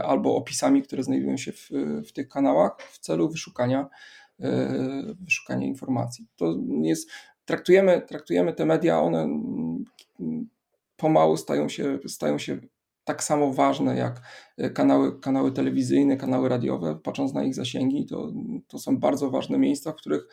albo 0.05 0.37
opisami, 0.37 0.83
które 0.83 1.03
znajdują 1.03 1.37
się 1.37 1.53
w, 1.53 1.71
w 2.07 2.13
tych 2.13 2.29
kanałach 2.29 2.83
w 2.83 2.99
celu 2.99 3.29
wyszukania, 3.29 3.89
wyszukania 5.21 5.67
informacji. 5.67 6.27
To 6.37 6.57
jest, 6.83 7.11
traktujemy, 7.45 8.03
traktujemy 8.09 8.53
te 8.53 8.67
media, 8.67 9.01
one 9.01 9.23
mm, 9.23 9.85
pomału 10.97 11.37
stają 11.37 11.69
się, 11.69 11.99
stają 12.07 12.39
się 12.39 12.61
tak 13.04 13.25
samo 13.25 13.52
ważne 13.52 13.97
jak 13.97 14.23
e, 14.57 14.71
kanały, 14.71 15.21
kanały 15.21 15.52
telewizyjne, 15.52 16.16
kanały 16.16 16.49
radiowe, 16.49 16.99
patrząc 17.02 17.35
na 17.35 17.45
ich 17.45 17.54
zasięgi, 17.54 18.07
to, 18.07 18.33
to 18.69 18.78
są 18.78 18.99
bardzo 18.99 19.30
ważne 19.30 19.59
miejsca, 19.59 19.92
w 19.92 19.97
których, 19.97 20.28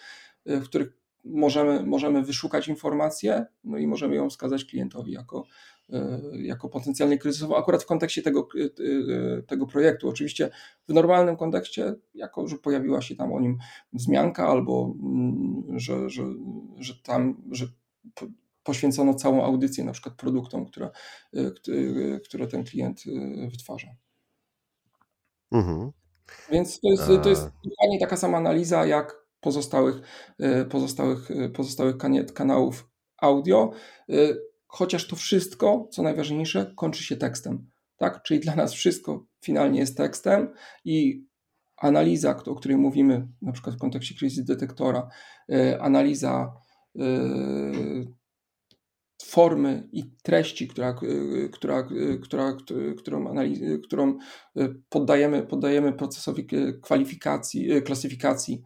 e, 0.46 0.60
w 0.60 0.64
których 0.64 0.98
możemy, 1.26 1.84
możemy 1.84 2.24
wyszukać 2.24 2.68
informację 2.68 3.46
no 3.64 3.78
i 3.78 3.88
możemy 3.88 4.16
ją 4.16 4.30
wskazać 4.30 4.66
klientowi 4.66 5.12
jako, 5.12 5.44
e, 5.90 6.20
jako 6.34 6.70
potencjalnie 6.70 7.18
kryzysową, 7.18 7.58
akurat 7.58 7.84
w 7.84 7.86
kontekście 7.86 8.22
tego, 8.22 8.48
tego 9.48 9.66
projektu. 9.68 10.10
Oczywiście 10.10 10.50
w 10.88 10.94
normalnym 10.94 11.38
kontekście, 11.38 11.96
jako 12.14 12.48
że 12.48 12.58
pojawiła 12.58 13.02
się 13.02 13.16
tam 13.16 13.34
o 13.34 13.40
nim 13.40 13.58
wzmianka 13.94 14.48
albo 14.48 14.96
mm, 15.04 15.80
że, 15.80 16.10
że, 16.10 16.24
że 16.80 16.94
tam, 17.04 17.42
że 17.52 17.68
poświęcono 18.68 19.14
całą 19.14 19.44
audycję 19.44 19.84
na 19.84 19.92
przykład 19.92 20.16
produktom, 20.16 20.66
które, 20.66 20.90
y, 21.36 21.54
y, 21.68 22.22
które 22.26 22.48
ten 22.48 22.64
klient 22.64 23.04
y, 23.08 23.48
wytwarza. 23.52 23.88
Mhm. 25.52 25.92
Więc 26.52 26.80
to 26.80 26.90
jest, 26.92 27.08
to 27.24 27.30
jest 27.30 27.50
dokładnie 27.64 28.00
taka 28.00 28.18
sama 28.18 28.38
analiza 28.38 28.86
jak 28.86 29.28
pozostałych, 29.40 29.96
pozostałych, 30.70 31.30
pozostałych 31.54 31.96
kanałów 32.34 32.90
audio, 33.18 33.72
chociaż 34.68 35.08
to 35.08 35.16
wszystko, 35.16 35.88
co 35.92 36.04
najważniejsze, 36.04 36.74
kończy 36.76 37.04
się 37.04 37.18
tekstem. 37.18 37.70
Tak? 37.98 38.24
Czyli 38.24 38.40
dla 38.40 38.56
nas 38.56 38.74
wszystko 38.74 39.26
finalnie 39.42 39.80
jest 39.80 39.98
tekstem 39.98 40.54
i 40.86 41.26
analiza, 41.78 42.44
o 42.46 42.56
której 42.56 42.78
mówimy, 42.78 43.28
na 43.42 43.52
przykład 43.52 43.76
w 43.76 43.80
kontekście 43.80 44.16
kryzysu 44.16 44.44
detektora, 44.44 45.08
analiza 45.80 46.54
formy 49.24 49.90
i 49.92 50.12
treści, 50.24 50.68
która, 50.68 50.96
która, 51.52 51.88
która, 52.24 52.58
którą, 52.98 53.30
analiz, 53.30 53.60
którą 53.84 54.18
poddajemy, 54.90 55.44
poddajemy 55.48 55.94
procesowi 55.94 56.48
kwalifikacji, 56.84 57.82
klasyfikacji, 57.82 58.62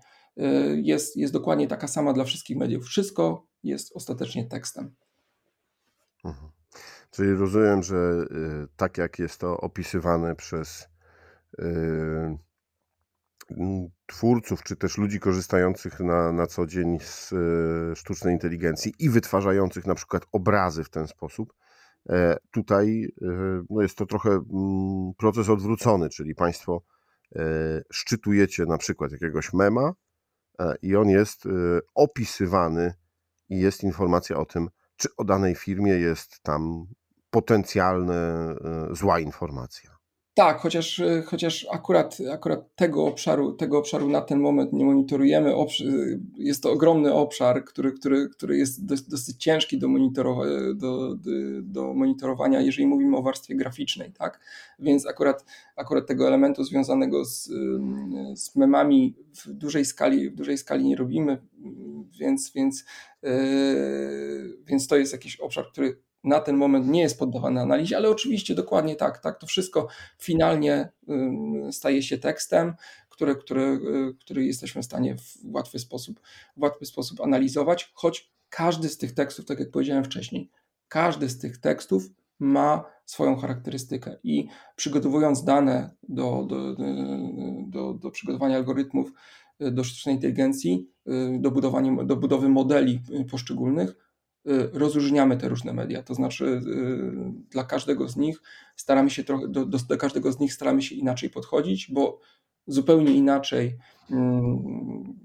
jest, 0.83 1.17
jest 1.17 1.33
dokładnie 1.33 1.67
taka 1.67 1.87
sama 1.87 2.13
dla 2.13 2.23
wszystkich 2.23 2.57
mediów. 2.57 2.85
Wszystko 2.85 3.47
jest 3.63 3.95
ostatecznie 3.95 4.47
tekstem. 4.47 4.95
Mhm. 6.25 6.51
Czyli 7.11 7.33
rozumiem, 7.33 7.83
że 7.83 8.25
tak 8.75 8.97
jak 8.97 9.19
jest 9.19 9.39
to 9.39 9.57
opisywane 9.57 10.35
przez 10.35 10.87
twórców, 14.05 14.63
czy 14.63 14.75
też 14.75 14.97
ludzi 14.97 15.19
korzystających 15.19 15.99
na, 15.99 16.31
na 16.31 16.47
co 16.47 16.65
dzień 16.65 16.99
z 16.99 17.33
e, 17.33 17.95
sztucznej 17.95 18.33
inteligencji 18.33 18.93
i 18.99 19.09
wytwarzających 19.09 19.85
na 19.85 19.95
przykład 19.95 20.23
obrazy 20.31 20.83
w 20.83 20.89
ten 20.89 21.07
sposób, 21.07 21.53
e, 22.09 22.37
tutaj 22.51 23.07
e, 23.21 23.25
no 23.69 23.81
jest 23.81 23.97
to 23.97 24.05
trochę 24.05 24.43
proces 25.17 25.49
odwrócony, 25.49 26.09
czyli 26.09 26.35
Państwo 26.35 26.81
szczytujecie 27.91 28.65
na 28.65 28.77
przykład 28.77 29.11
jakiegoś 29.11 29.53
mema 29.53 29.93
i 30.81 30.95
on 30.95 31.09
jest 31.09 31.43
opisywany 31.95 32.93
i 33.49 33.59
jest 33.59 33.83
informacja 33.83 34.37
o 34.37 34.45
tym, 34.45 34.69
czy 34.95 35.09
o 35.17 35.23
danej 35.23 35.55
firmie 35.55 35.91
jest 35.91 36.39
tam 36.43 36.85
potencjalna 37.29 38.13
zła 38.91 39.19
informacja. 39.19 40.00
Tak, 40.33 40.59
chociaż, 40.59 40.99
y, 40.99 41.23
chociaż 41.25 41.67
akurat, 41.71 42.17
akurat 42.31 42.75
tego, 42.75 43.05
obszaru, 43.05 43.51
tego 43.51 43.77
obszaru 43.77 44.09
na 44.09 44.21
ten 44.21 44.39
moment 44.39 44.73
nie 44.73 44.85
monitorujemy. 44.85 45.53
Jest 46.37 46.63
to 46.63 46.71
ogromny 46.71 47.13
obszar, 47.13 47.65
który, 47.65 47.91
który, 47.91 48.29
który 48.29 48.57
jest 48.57 48.85
dosyć, 48.85 49.37
ciężki 49.37 49.79
do, 49.79 49.87
monitorowa 49.87 50.43
do, 50.75 51.15
do 51.61 51.93
monitorowania, 51.93 52.61
jeżeli 52.61 52.87
mówimy 52.87 53.17
o 53.17 53.21
warstwie 53.21 53.55
graficznej. 53.55 54.11
Tak? 54.11 54.39
Więc 54.79 55.07
akurat, 55.07 55.45
akurat 55.75 56.07
tego 56.07 56.27
elementu 56.27 56.63
związanego 56.63 57.25
z, 57.25 57.49
z 58.35 58.55
memami 58.55 59.15
w 59.35 59.53
dużej 59.53 59.85
skali, 59.85 60.29
w 60.29 60.35
dużej 60.35 60.57
skali 60.57 60.85
nie 60.85 60.95
robimy, 60.95 61.41
więc, 62.19 62.51
więc, 62.53 62.85
yy, 63.23 64.57
więc 64.65 64.87
to 64.87 64.97
jest 64.97 65.13
jakiś 65.13 65.39
obszar, 65.39 65.71
który 65.71 65.97
na 66.23 66.39
ten 66.39 66.57
moment 66.57 66.87
nie 66.87 67.01
jest 67.01 67.19
poddawany 67.19 67.61
analizie, 67.61 67.97
ale 67.97 68.09
oczywiście 68.09 68.55
dokładnie 68.55 68.95
tak, 68.95 69.19
tak. 69.19 69.39
To 69.39 69.47
wszystko 69.47 69.87
finalnie 70.17 70.89
staje 71.71 72.03
się 72.03 72.17
tekstem, 72.17 72.73
który, 73.09 73.35
który, 73.35 73.79
który 74.19 74.45
jesteśmy 74.45 74.81
w 74.81 74.85
stanie 74.85 75.15
w 75.17 75.55
łatwy 75.55 75.79
sposób, 75.79 76.19
w 76.57 76.61
łatwy 76.61 76.85
sposób 76.85 77.21
analizować, 77.21 77.91
choć 77.93 78.31
każdy 78.49 78.89
z 78.89 78.97
tych 78.97 79.13
tekstów, 79.13 79.45
tak 79.45 79.59
jak 79.59 79.71
powiedziałem 79.71 80.03
wcześniej, 80.03 80.49
każdy 80.87 81.29
z 81.29 81.37
tych 81.37 81.57
tekstów 81.57 82.03
ma 82.39 82.85
swoją 83.05 83.35
charakterystykę 83.35 84.17
i 84.23 84.47
przygotowując 84.75 85.43
dane 85.43 85.89
do, 86.09 86.45
do, 86.49 86.75
do, 87.67 87.93
do 87.93 88.11
przygotowania 88.11 88.55
algorytmów 88.55 89.11
do 89.59 89.83
sztucznej 89.83 90.15
inteligencji, 90.15 90.89
do, 91.39 91.51
budowania, 91.51 92.03
do 92.03 92.15
budowy 92.15 92.49
modeli 92.49 93.01
poszczególnych, 93.31 94.10
rozróżniamy 94.73 95.37
te 95.37 95.49
różne 95.49 95.73
media. 95.73 96.03
To 96.03 96.15
znaczy, 96.15 96.61
dla 97.49 97.63
każdego 97.63 98.09
z 98.09 98.17
nich 98.17 98.41
staramy 98.75 99.09
się 99.09 99.23
trochę, 99.23 99.47
do, 99.47 99.65
do 99.65 99.97
każdego 99.97 100.31
z 100.31 100.39
nich 100.39 100.53
staramy 100.53 100.81
się 100.81 100.95
inaczej 100.95 101.29
podchodzić, 101.29 101.91
bo 101.91 102.19
zupełnie 102.67 103.13
inaczej 103.13 103.77
mm, 104.11 105.19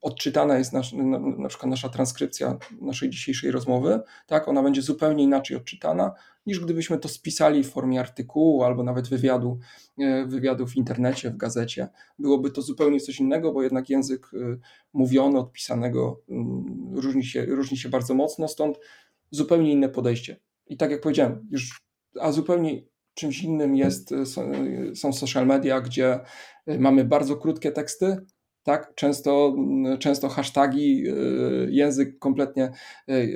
odczytana 0.00 0.58
jest 0.58 0.72
nasz, 0.72 0.92
na, 0.92 1.18
na 1.18 1.48
przykład 1.48 1.70
nasza 1.70 1.88
transkrypcja 1.88 2.58
naszej 2.80 3.10
dzisiejszej 3.10 3.50
rozmowy, 3.50 4.00
tak, 4.26 4.48
ona 4.48 4.62
będzie 4.62 4.82
zupełnie 4.82 5.24
inaczej 5.24 5.56
odczytana, 5.56 6.14
niż 6.46 6.60
gdybyśmy 6.60 6.98
to 6.98 7.08
spisali 7.08 7.64
w 7.64 7.70
formie 7.70 8.00
artykułu 8.00 8.62
albo 8.62 8.82
nawet 8.82 9.08
wywiadu, 9.08 9.58
e, 9.98 10.26
wywiadu 10.26 10.66
w 10.66 10.76
internecie, 10.76 11.30
w 11.30 11.36
gazecie. 11.36 11.88
Byłoby 12.18 12.50
to 12.50 12.62
zupełnie 12.62 13.00
coś 13.00 13.20
innego, 13.20 13.52
bo 13.52 13.62
jednak 13.62 13.90
język 13.90 14.30
e, 14.34 14.56
mówiony, 14.92 15.38
odpisanego 15.38 16.22
mm, 16.28 16.90
różni 16.94 17.24
się, 17.24 17.46
różni 17.46 17.76
się 17.76 17.88
bardzo 17.88 18.14
mocno, 18.14 18.48
stąd 18.48 18.78
zupełnie 19.30 19.72
inne 19.72 19.88
podejście. 19.88 20.40
I 20.66 20.76
tak 20.76 20.90
jak 20.90 21.00
powiedziałem, 21.00 21.48
już, 21.50 21.80
a 22.20 22.32
zupełnie 22.32 22.82
czymś 23.14 23.42
innym 23.42 23.76
jest, 23.76 24.12
e, 24.12 24.26
są 24.94 25.12
social 25.12 25.46
media, 25.46 25.80
gdzie 25.80 26.20
mamy 26.78 27.04
bardzo 27.04 27.36
krótkie 27.36 27.72
teksty, 27.72 28.16
tak? 28.62 28.94
Często, 28.94 29.56
często 29.98 30.28
hashtagi, 30.28 31.04
język 31.68 32.18
kompletnie, 32.18 32.70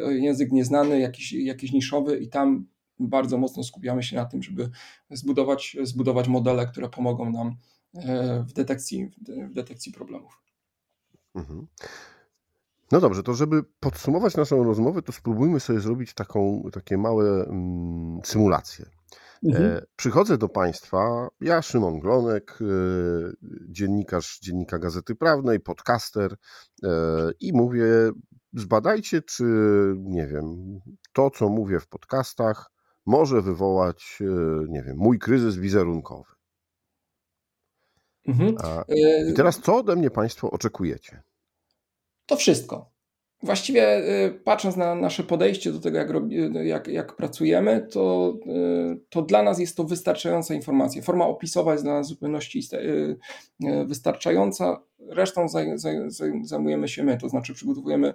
język 0.08 0.52
nieznany, 0.52 1.00
jakiś, 1.00 1.32
jakiś 1.32 1.72
niszowy 1.72 2.18
i 2.18 2.28
tam 2.28 2.66
bardzo 2.98 3.38
mocno 3.38 3.64
skupiamy 3.64 4.02
się 4.02 4.16
na 4.16 4.24
tym, 4.24 4.42
żeby 4.42 4.70
zbudować, 5.10 5.76
zbudować 5.82 6.28
modele, 6.28 6.66
które 6.66 6.88
pomogą 6.88 7.30
nam 7.30 7.56
e, 7.94 8.44
w 8.48 8.52
detekcji, 8.52 9.10
w 9.50 9.52
detekcji 9.52 9.92
problemów. 9.92 10.42
Mhm. 11.34 11.66
No 12.92 13.00
dobrze, 13.00 13.22
to 13.22 13.34
żeby 13.34 13.62
podsumować 13.80 14.36
naszą 14.36 14.64
rozmowę, 14.64 15.02
to 15.02 15.12
spróbujmy 15.12 15.60
sobie 15.60 15.80
zrobić 15.80 16.14
taką, 16.14 16.62
takie 16.72 16.98
małe 16.98 17.44
mm, 17.44 18.20
symulacje. 18.24 18.86
Mhm. 19.44 19.64
E, 19.64 19.82
przychodzę 19.96 20.38
do 20.38 20.48
Państwa, 20.48 21.28
ja 21.40 21.62
Szymon 21.62 22.00
Glonek, 22.00 22.58
e, 22.60 22.64
dziennikarz 23.68 24.38
Dziennika 24.38 24.78
Gazety 24.78 25.14
Prawnej, 25.14 25.60
podcaster 25.60 26.36
e, 26.82 26.88
i 27.40 27.52
mówię, 27.52 27.84
zbadajcie, 28.54 29.22
czy, 29.22 29.44
nie 29.98 30.26
wiem, 30.26 30.78
to, 31.12 31.30
co 31.30 31.48
mówię 31.48 31.80
w 31.80 31.86
podcastach, 31.86 32.70
może 33.06 33.42
wywołać, 33.42 34.18
nie 34.68 34.82
wiem, 34.82 34.96
mój 34.96 35.18
kryzys 35.18 35.56
wizerunkowy. 35.56 36.32
Mhm. 38.26 38.56
A, 38.64 38.84
I 39.30 39.34
teraz 39.34 39.60
co 39.60 39.76
ode 39.76 39.96
mnie 39.96 40.10
Państwo 40.10 40.50
oczekujecie? 40.50 41.22
To 42.26 42.36
wszystko. 42.36 42.91
Właściwie 43.42 43.82
e, 43.82 44.30
patrząc 44.30 44.76
na 44.76 44.94
nasze 44.94 45.22
podejście 45.22 45.72
do 45.72 45.80
tego, 45.80 45.98
jak, 45.98 46.08
jak, 46.64 46.88
jak 46.88 47.16
pracujemy, 47.16 47.86
to, 47.90 48.34
to 49.08 49.22
dla 49.22 49.42
nas 49.42 49.58
jest 49.58 49.76
to 49.76 49.84
wystarczająca 49.84 50.54
informacja. 50.54 51.02
Forma 51.02 51.26
opisowa 51.26 51.72
jest 51.72 51.84
dla 51.84 51.94
nas 51.94 52.06
w 52.06 52.10
zupełności 52.10 52.62
wystarczająca. 53.86 54.82
Resztą 55.08 55.46
zajmujemy 56.42 56.88
się 56.88 57.04
my, 57.04 57.18
to 57.18 57.28
znaczy 57.28 57.54
przygotowujemy, 57.54 58.14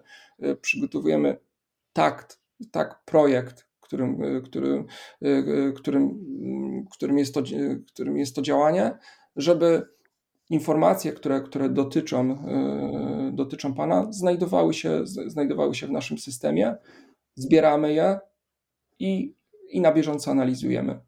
przygotowujemy 0.61 1.37
takt, 1.93 2.39
tak 2.71 3.01
projekt, 3.05 3.67
którym, 3.81 4.43
którym, 4.43 4.85
którym, 5.75 6.19
którym, 6.91 7.17
jest 7.17 7.33
to, 7.33 7.43
którym 7.93 8.17
jest 8.17 8.35
to 8.35 8.41
działanie, 8.41 8.91
żeby 9.35 9.96
informacje, 10.49 11.11
które, 11.11 11.41
które 11.41 11.69
dotyczą, 11.69 12.37
dotyczą 13.33 13.73
Pana, 13.73 14.07
znajdowały 14.09 14.73
się, 14.73 15.01
znajdowały 15.05 15.75
się 15.75 15.87
w 15.87 15.91
naszym 15.91 16.17
systemie, 16.17 16.75
zbieramy 17.35 17.93
je 17.93 18.19
i, 18.99 19.35
i 19.69 19.81
na 19.81 19.93
bieżąco 19.93 20.31
analizujemy. 20.31 20.99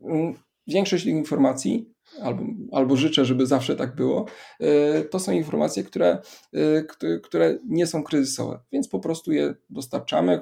Większość 0.67 1.03
tych 1.03 1.13
informacji 1.13 1.93
albo, 2.21 2.43
albo 2.71 2.95
życzę, 2.95 3.25
żeby 3.25 3.45
zawsze 3.45 3.75
tak 3.75 3.95
było, 3.95 4.25
e, 4.59 5.01
to 5.03 5.19
są 5.19 5.31
informacje, 5.31 5.83
które, 5.83 6.21
e, 6.53 7.19
które 7.23 7.57
nie 7.65 7.87
są 7.87 8.03
kryzysowe, 8.03 8.59
więc 8.71 8.87
po 8.87 8.99
prostu 8.99 9.31
je 9.31 9.55
dostarczamy. 9.69 10.41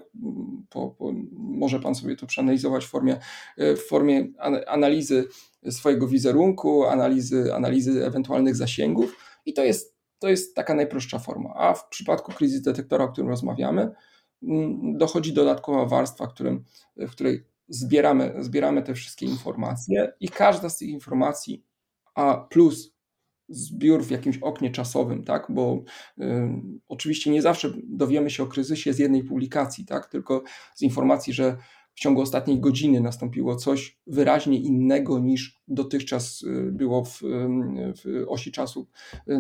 Po, 0.70 0.90
po, 0.90 1.14
może 1.34 1.80
Pan 1.80 1.96
sobie 1.96 2.16
to 2.16 2.28
przeanalizować 2.28 2.86
w 2.86 2.90
formie, 2.90 3.20
e, 3.58 3.76
w 3.76 3.88
formie 3.88 4.28
analizy 4.68 5.28
swojego 5.70 6.08
wizerunku, 6.08 6.86
analizy, 6.86 7.54
analizy 7.54 8.06
ewentualnych 8.06 8.56
zasięgów 8.56 9.18
i 9.46 9.54
to 9.54 9.64
jest, 9.64 9.98
to 10.20 10.30
jest 10.30 10.56
taka 10.56 10.74
najprostsza 10.74 11.20
forma. 11.20 11.54
A 11.56 11.74
w 11.74 11.90
przypadku 11.90 12.32
kryzys 12.32 12.62
detektora, 12.62 13.06
o 13.06 13.08
którym 13.08 13.30
rozmawiamy, 13.30 13.92
dochodzi 14.98 15.34
dodatkowa 15.34 15.86
warstwa, 15.86 16.28
którym, 16.28 16.64
w 16.98 17.12
której 17.12 17.46
zbieramy, 17.70 18.34
zbieramy 18.40 18.84
te 18.84 18.94
wszystkie 18.94 19.26
informacje 19.26 20.14
i 20.20 20.30
każda 20.30 20.70
z 20.70 20.78
tych 20.78 20.90
informacji, 20.90 21.66
a 22.16 22.48
plus 22.50 22.98
zbiór 23.50 24.04
w 24.04 24.12
jakimś 24.12 24.38
oknie 24.38 24.72
czasowym, 24.72 25.24
tak? 25.24 25.46
bo 25.50 25.84
y, 26.20 26.24
oczywiście 26.88 27.32
nie 27.32 27.42
zawsze 27.42 27.74
dowiemy 27.84 28.30
się 28.30 28.44
o 28.44 28.48
kryzysie 28.48 28.94
z 28.94 29.00
jednej 29.00 29.24
publikacji, 29.24 29.86
tak? 29.86 30.10
tylko 30.10 30.44
z 30.76 30.82
informacji, 30.82 31.34
że 31.34 31.58
w 31.98 32.00
ciągu 32.00 32.22
ostatniej 32.22 32.60
godziny 32.60 33.02
nastąpiło 33.02 33.56
coś 33.56 33.98
wyraźnie 34.08 34.58
innego 34.58 35.20
niż 35.20 35.62
dotychczas 35.68 36.42
y, 36.42 36.72
było 36.72 37.06
w, 37.06 37.22
w 38.04 38.26
osi 38.28 38.52
czasu 38.52 38.88
y, 39.30 39.40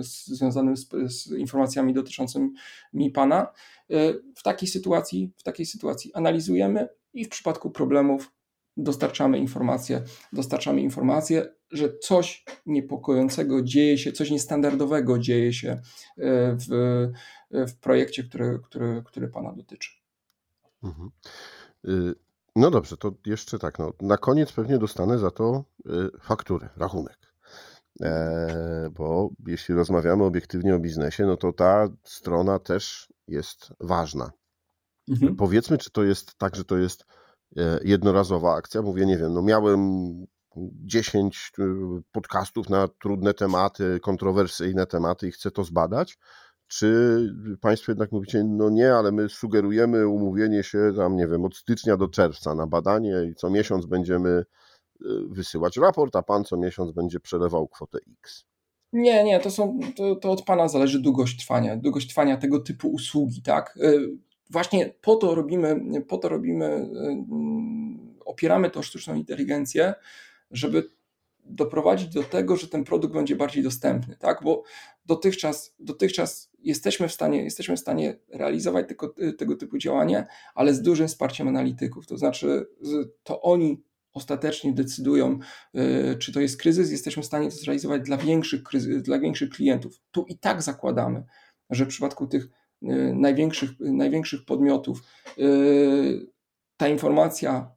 związanym 0.00 0.76
z, 0.76 0.88
z 1.06 1.32
informacjami 1.32 1.94
dotyczącymi 1.94 3.10
Pana. 3.14 3.52
W 4.36 4.42
takiej 4.42 4.68
sytuacji, 4.68 5.32
w 5.36 5.42
takiej 5.42 5.66
sytuacji 5.66 6.14
analizujemy 6.14 6.88
i 7.14 7.24
w 7.24 7.28
przypadku 7.28 7.70
problemów 7.70 8.32
dostarczamy 8.76 9.38
informacje, 9.38 10.02
dostarczamy 10.32 10.80
informacje, 10.80 11.48
że 11.70 11.98
coś 11.98 12.44
niepokojącego 12.66 13.62
dzieje 13.62 13.98
się, 13.98 14.12
coś 14.12 14.30
niestandardowego 14.30 15.18
dzieje 15.18 15.52
się 15.52 15.80
w, 16.68 16.68
w 17.52 17.76
projekcie, 17.80 18.24
który, 18.24 18.58
który, 18.64 19.02
który 19.06 19.28
Pana 19.28 19.52
dotyczy. 19.52 19.97
Mhm. 20.82 21.10
Y, 21.88 22.14
no 22.56 22.70
dobrze, 22.70 22.96
to 22.96 23.12
jeszcze 23.26 23.58
tak, 23.58 23.78
no, 23.78 23.92
na 24.00 24.16
koniec 24.16 24.52
pewnie 24.52 24.78
dostanę 24.78 25.18
za 25.18 25.30
to 25.30 25.64
y, 25.86 26.20
fakturę, 26.20 26.68
rachunek. 26.76 27.28
E, 28.02 28.90
bo 28.92 29.30
jeśli 29.46 29.74
rozmawiamy 29.74 30.24
obiektywnie 30.24 30.74
o 30.74 30.78
biznesie, 30.78 31.26
no 31.26 31.36
to 31.36 31.52
ta 31.52 31.88
strona 32.04 32.58
też 32.58 33.12
jest 33.28 33.72
ważna. 33.80 34.30
Mhm. 35.08 35.36
Powiedzmy, 35.36 35.78
czy 35.78 35.90
to 35.90 36.02
jest 36.02 36.34
tak, 36.34 36.56
że 36.56 36.64
to 36.64 36.76
jest 36.76 37.04
e, 37.56 37.80
jednorazowa 37.84 38.54
akcja. 38.54 38.82
Mówię, 38.82 39.06
nie 39.06 39.18
wiem, 39.18 39.32
no 39.32 39.42
miałem 39.42 39.80
10 40.56 41.52
e, 41.58 41.64
podcastów 42.12 42.68
na 42.68 42.88
trudne 42.88 43.34
tematy, 43.34 44.00
kontrowersyjne 44.02 44.86
tematy 44.86 45.28
i 45.28 45.32
chcę 45.32 45.50
to 45.50 45.64
zbadać. 45.64 46.18
Czy 46.68 47.18
Państwo 47.60 47.92
jednak 47.92 48.12
mówicie, 48.12 48.44
no 48.44 48.70
nie, 48.70 48.94
ale 48.94 49.12
my 49.12 49.28
sugerujemy 49.28 50.08
umówienie 50.08 50.62
się 50.62 50.92
tam, 50.96 51.16
nie 51.16 51.28
wiem, 51.28 51.44
od 51.44 51.56
stycznia 51.56 51.96
do 51.96 52.08
czerwca 52.08 52.54
na 52.54 52.66
badanie 52.66 53.24
i 53.30 53.34
co 53.34 53.50
miesiąc 53.50 53.86
będziemy 53.86 54.30
e, 54.30 54.44
wysyłać 55.30 55.76
raport, 55.76 56.16
a 56.16 56.22
Pan 56.22 56.44
co 56.44 56.56
miesiąc 56.56 56.92
będzie 56.92 57.20
przelewał 57.20 57.68
kwotę 57.68 57.98
X. 58.22 58.44
Nie, 58.92 59.24
nie, 59.24 59.40
to, 59.40 59.50
są, 59.50 59.78
to, 59.96 60.16
to 60.16 60.30
od 60.30 60.42
Pana 60.42 60.68
zależy 60.68 61.00
długość 61.02 61.38
trwania, 61.38 61.76
długość 61.76 62.08
trwania 62.08 62.36
tego 62.36 62.60
typu 62.60 62.88
usługi, 62.88 63.42
tak? 63.42 63.78
właśnie 64.50 64.94
po 65.00 65.16
to 65.16 65.34
robimy, 65.34 65.80
po 66.08 66.18
to 66.18 66.28
robimy, 66.28 66.66
y, 66.66 68.24
opieramy 68.24 68.70
tą 68.70 68.82
sztuczną 68.82 69.14
inteligencję, 69.14 69.94
żeby 70.50 70.90
doprowadzić 71.48 72.08
do 72.08 72.22
tego, 72.22 72.56
że 72.56 72.68
ten 72.68 72.84
produkt 72.84 73.14
będzie 73.14 73.36
bardziej 73.36 73.62
dostępny, 73.62 74.16
tak? 74.16 74.40
Bo 74.44 74.62
dotychczas, 75.06 75.74
dotychczas 75.78 76.50
jesteśmy 76.58 77.08
w 77.08 77.12
stanie, 77.12 77.44
jesteśmy 77.44 77.76
w 77.76 77.80
stanie 77.80 78.18
realizować 78.28 78.88
tego, 78.88 79.14
tego 79.38 79.56
typu 79.56 79.78
działania, 79.78 80.26
ale 80.54 80.74
z 80.74 80.82
dużym 80.82 81.08
wsparciem 81.08 81.48
analityków. 81.48 82.06
To 82.06 82.18
znaczy, 82.18 82.66
to 83.22 83.42
oni 83.42 83.82
ostatecznie 84.12 84.72
decydują, 84.72 85.38
y, 85.76 86.16
czy 86.18 86.32
to 86.32 86.40
jest 86.40 86.60
kryzys, 86.60 86.90
jesteśmy 86.90 87.22
w 87.22 87.26
stanie 87.26 87.50
to 87.50 87.56
zrealizować 87.56 88.02
dla 88.02 88.16
większych, 88.16 88.62
dla 89.02 89.18
większych 89.18 89.50
klientów. 89.50 90.00
Tu 90.10 90.24
i 90.28 90.38
tak 90.38 90.62
zakładamy, 90.62 91.24
że 91.70 91.84
w 91.84 91.88
przypadku 91.88 92.26
tych 92.26 92.48
Y, 92.82 93.14
największych, 93.14 93.70
największych 93.80 94.44
podmiotów, 94.44 95.02
y, 95.38 96.26
ta 96.76 96.88
informacja, 96.88 97.70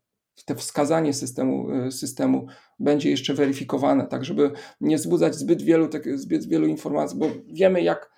te 0.46 0.56
wskazanie 0.56 1.14
systemu, 1.14 1.72
y, 1.88 1.92
systemu 1.92 2.48
będzie 2.80 3.10
jeszcze 3.10 3.34
weryfikowane, 3.34 4.08
tak 4.08 4.26
żeby 4.26 4.52
nie 4.82 4.98
wzbudzać 4.98 5.36
zbyt 5.36 5.62
wielu, 5.62 5.90
zbyt 6.16 6.48
wielu 6.48 6.68
informacji, 6.68 7.20
bo 7.20 7.26
wiemy 7.48 7.82
jak 7.82 8.12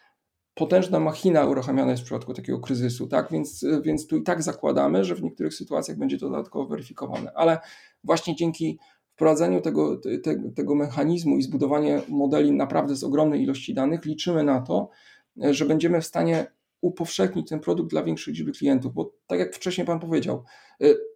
potężna 0.54 1.00
machina 1.00 1.46
uruchamiana 1.46 1.92
jest 1.92 2.04
w 2.04 2.06
przypadku 2.06 2.34
takiego 2.34 2.60
kryzysu, 2.60 3.08
tak? 3.08 3.32
Więc, 3.32 3.66
więc 3.84 4.08
tu 4.08 4.18
i 4.18 4.24
tak 4.24 4.44
zakładamy, 4.44 5.06
że 5.06 5.16
w 5.16 5.24
niektórych 5.24 5.54
sytuacjach 5.54 5.98
będzie 5.98 6.18
to 6.18 6.30
dodatkowo 6.30 6.66
weryfikowane, 6.66 7.32
ale 7.36 7.60
właśnie 8.04 8.36
dzięki 8.36 8.80
wprowadzeniu 9.14 9.62
tego, 9.62 9.98
te, 10.24 10.52
tego 10.56 10.76
mechanizmu 10.76 11.38
i 11.38 11.44
zbudowanie 11.44 12.02
modeli 12.08 12.52
naprawdę 12.52 12.96
z 12.96 13.04
ogromnej 13.04 13.44
ilości 13.44 13.74
danych, 13.74 14.06
liczymy 14.06 14.44
na 14.44 14.62
to, 14.62 14.90
że 15.38 15.66
będziemy 15.66 16.02
w 16.02 16.06
stanie 16.06 16.46
upowszechnić 16.82 17.50
ten 17.50 17.60
produkt 17.60 17.90
dla 17.90 18.04
większej 18.04 18.34
liczby 18.34 18.52
klientów, 18.52 18.94
bo 18.94 19.14
tak 19.28 19.40
jak 19.40 19.56
wcześniej 19.56 19.88
Pan 19.88 20.00
powiedział, 20.00 20.44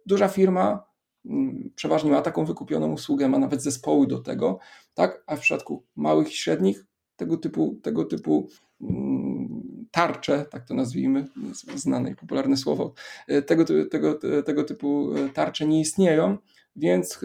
duża 0.06 0.28
firma 0.28 0.87
przeważnie 1.74 2.10
ma 2.10 2.22
taką 2.22 2.44
wykupioną 2.44 2.92
usługę, 2.92 3.28
ma 3.28 3.38
nawet 3.38 3.62
zespoły 3.62 4.06
do 4.06 4.18
tego, 4.18 4.58
tak? 4.94 5.22
a 5.26 5.36
w 5.36 5.40
przypadku 5.40 5.84
małych 5.96 6.32
i 6.32 6.36
średnich 6.36 6.84
tego 7.16 7.36
typu, 7.36 7.80
tego 7.82 8.04
typu 8.04 8.48
mm, 8.80 9.86
tarcze, 9.90 10.46
tak 10.50 10.64
to 10.64 10.74
nazwijmy, 10.74 11.26
znane 11.74 12.10
i 12.10 12.16
popularne 12.16 12.56
słowo, 12.56 12.92
y, 13.30 13.42
tego, 13.42 13.64
tego, 13.90 14.18
tego 14.44 14.64
typu 14.64 15.16
y, 15.16 15.30
tarcze 15.30 15.66
nie 15.66 15.80
istnieją, 15.80 16.38
więc, 16.76 17.20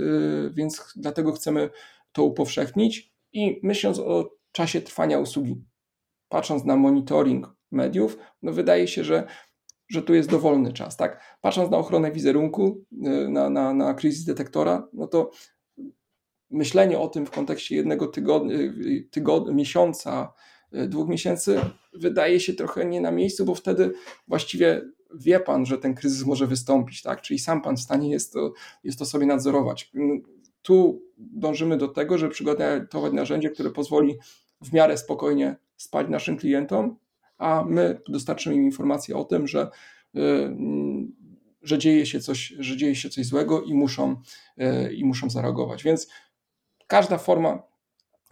więc 0.53 0.93
dlatego 0.95 1.32
chcemy 1.32 1.69
to 2.12 2.23
upowszechnić 2.23 3.13
i 3.34 3.60
myśląc 3.63 3.99
o 3.99 4.29
czasie 4.51 4.82
trwania 4.82 5.19
usługi, 5.19 5.63
patrząc 6.29 6.65
na 6.65 6.75
monitoring 6.75 7.56
mediów, 7.71 8.17
no 8.41 8.53
wydaje 8.53 8.88
się, 8.88 9.03
że, 9.03 9.27
że 9.93 10.01
tu 10.01 10.13
jest 10.13 10.29
dowolny 10.29 10.73
czas. 10.73 10.97
Tak? 10.97 11.38
Patrząc 11.41 11.71
na 11.71 11.77
ochronę 11.77 12.12
wizerunku, 12.12 12.84
y, 12.91 13.29
na, 13.29 13.49
na, 13.49 13.73
na 13.73 13.93
kryzys 13.93 14.25
detektora, 14.25 14.88
no 14.93 15.08
to 15.08 15.32
myślenie 16.49 16.99
o 16.99 17.08
tym 17.08 17.25
w 17.25 17.32
kontekście 17.32 17.75
jednego 17.75 18.08
tygodnia, 18.08 18.56
y, 18.56 19.08
tygod 19.12 19.53
miesiąca, 19.56 20.34
y, 20.73 20.88
dwóch 20.88 21.10
miesięcy 21.10 21.60
wydaje 21.93 22.39
się 22.39 22.53
trochę 22.53 22.86
nie 22.86 23.01
na 23.01 23.12
miejscu, 23.12 23.45
bo 23.45 23.56
wtedy 23.56 23.93
właściwie 24.27 24.82
wie 25.15 25.39
pan, 25.39 25.65
że 25.65 25.77
ten 25.77 25.93
kryzys 25.93 26.25
może 26.25 26.47
wystąpić, 26.47 27.01
tak? 27.01 27.21
Czyli 27.21 27.39
sam 27.39 27.62
pan 27.62 27.77
w 27.77 27.82
stanie 27.82 28.12
jest 28.12 28.34
to, 28.34 28.53
jest 28.84 28.99
to 28.99 29.06
sobie 29.06 29.25
nadzorować. 29.25 29.91
Tu 30.62 31.01
dążymy 31.17 31.77
do 31.77 31.88
tego, 31.88 32.17
żeby 32.17 32.34
przygotować 32.34 33.13
narzędzie, 33.13 33.49
które 33.49 33.69
pozwoli 33.69 34.15
w 34.62 34.73
miarę 34.73 34.97
spokojnie 34.97 35.56
spać 35.77 36.08
naszym 36.10 36.38
klientom, 36.38 36.95
a 37.38 37.63
my 37.67 38.02
dostarczymy 38.10 38.56
im 38.56 38.63
informację 38.63 39.17
o 39.17 39.24
tym, 39.24 39.48
że, 39.48 39.69
y, 40.15 40.19
że, 41.62 41.78
dzieje, 41.78 42.06
się 42.06 42.19
coś, 42.19 42.54
że 42.60 42.78
dzieje 42.78 42.96
się 42.96 43.10
coś 43.10 43.26
złego 43.26 43.62
i 43.62 43.74
muszą, 43.74 44.15
y, 44.62 44.93
i 44.93 45.06
muszą 45.06 45.30
zareagować. 45.30 45.84
Więc 45.84 46.08
każda 46.88 47.17
forma 47.17 47.72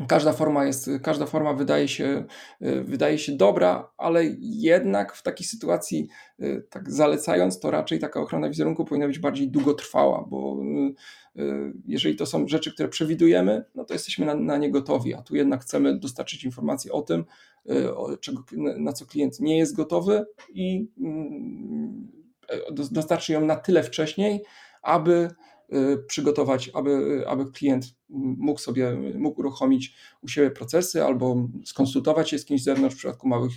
Każda 0.08 0.34
forma 0.34 0.66
jest, 0.66 0.90
każda 1.04 1.26
forma 1.26 1.54
wydaje 1.54 1.88
się, 1.88 2.26
y, 2.62 2.84
wydaje 2.84 3.18
się 3.18 3.32
dobra, 3.32 3.92
ale 3.98 4.24
jednak 4.40 5.14
w 5.16 5.24
takiej 5.24 5.48
sytuacji, 5.48 6.08
tak 6.70 6.92
zalecając, 6.92 7.60
to 7.60 7.72
raczej 7.72 8.00
taka 8.00 8.22
ochrona 8.22 8.50
wizerunku 8.50 8.86
powinna 8.86 9.08
być 9.08 9.20
bardziej 9.20 9.50
długotrwała, 9.50 10.26
bo 10.30 10.58
jeżeli 11.86 12.16
to 12.16 12.26
są 12.26 12.48
rzeczy, 12.48 12.74
które 12.74 12.90
przewidujemy, 12.90 13.66
no 13.76 13.86
to 13.86 13.94
jesteśmy 13.94 14.26
na, 14.26 14.36
na 14.36 14.58
nie 14.58 14.72
gotowi, 14.72 15.14
a 15.14 15.22
tu 15.22 15.36
jednak 15.36 15.62
chcemy 15.62 16.00
dostarczyć 16.00 16.44
informacji 16.44 16.92
o 16.92 17.02
tym, 17.02 17.26
czego, 18.20 18.44
na 18.78 18.94
co 18.94 19.06
klient 19.06 19.40
nie 19.40 19.58
jest 19.58 19.76
gotowy 19.76 20.26
i 20.54 20.88
mm, 21.00 22.12
dostarczy 22.92 23.34
ją 23.34 23.46
na 23.46 23.56
tyle 23.56 23.84
wcześniej, 23.84 24.44
aby 24.82 25.12
y, 25.14 25.30
przygotować, 26.08 26.70
aby, 26.74 27.24
aby 27.28 27.52
klient 27.52 27.86
mógł 28.38 28.60
sobie, 28.60 28.98
mógł 29.16 29.40
uruchomić 29.40 29.96
u 30.22 30.28
siebie 30.28 30.52
procesy 30.52 31.04
albo 31.04 31.48
skonsultować 31.66 32.30
się 32.30 32.40
z 32.40 32.46
kimś 32.46 32.62
z 32.62 32.64
zewnątrz, 32.64 32.96
w 32.96 32.98
przypadku 32.98 33.28
małych, 33.28 33.52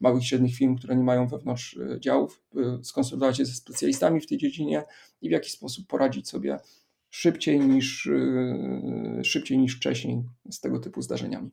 małych 0.00 0.26
średnich 0.26 0.56
firm, 0.56 0.76
które 0.76 0.96
nie 0.96 1.04
mają 1.04 1.28
wewnątrz 1.28 1.76
y, 1.76 1.98
działów, 2.00 2.42
y, 2.80 2.84
skonsultować 2.84 3.36
się 3.36 3.44
ze 3.44 3.54
specjalistami 3.54 4.20
w 4.20 4.26
tej 4.26 4.38
dziedzinie 4.38 4.84
i 5.22 5.28
w 5.28 5.32
jakiś 5.32 5.52
sposób 5.52 5.86
poradzić 5.86 6.28
sobie 6.28 6.58
szybciej 7.10 7.60
niż, 7.60 8.10
szybciej 9.22 9.58
niż 9.58 9.76
wcześniej 9.76 10.22
z 10.50 10.60
tego 10.60 10.78
typu 10.78 11.02
zdarzeniami. 11.02 11.50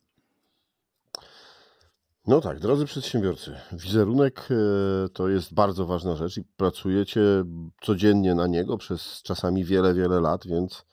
No 2.30 2.40
tak, 2.40 2.60
drodzy 2.60 2.84
przedsiębiorcy, 2.84 3.54
wizerunek 3.72 4.48
e, 4.50 5.08
to 5.08 5.28
jest 5.28 5.54
bardzo 5.54 5.86
ważna 5.86 6.16
rzecz 6.16 6.36
i 6.36 6.44
pracujecie 6.56 7.20
codziennie 7.82 8.34
na 8.34 8.46
niego 8.46 8.78
przez 8.78 9.22
czasami 9.22 9.64
wiele, 9.64 9.94
wiele 9.94 10.20
lat, 10.20 10.46
więc 10.46 10.84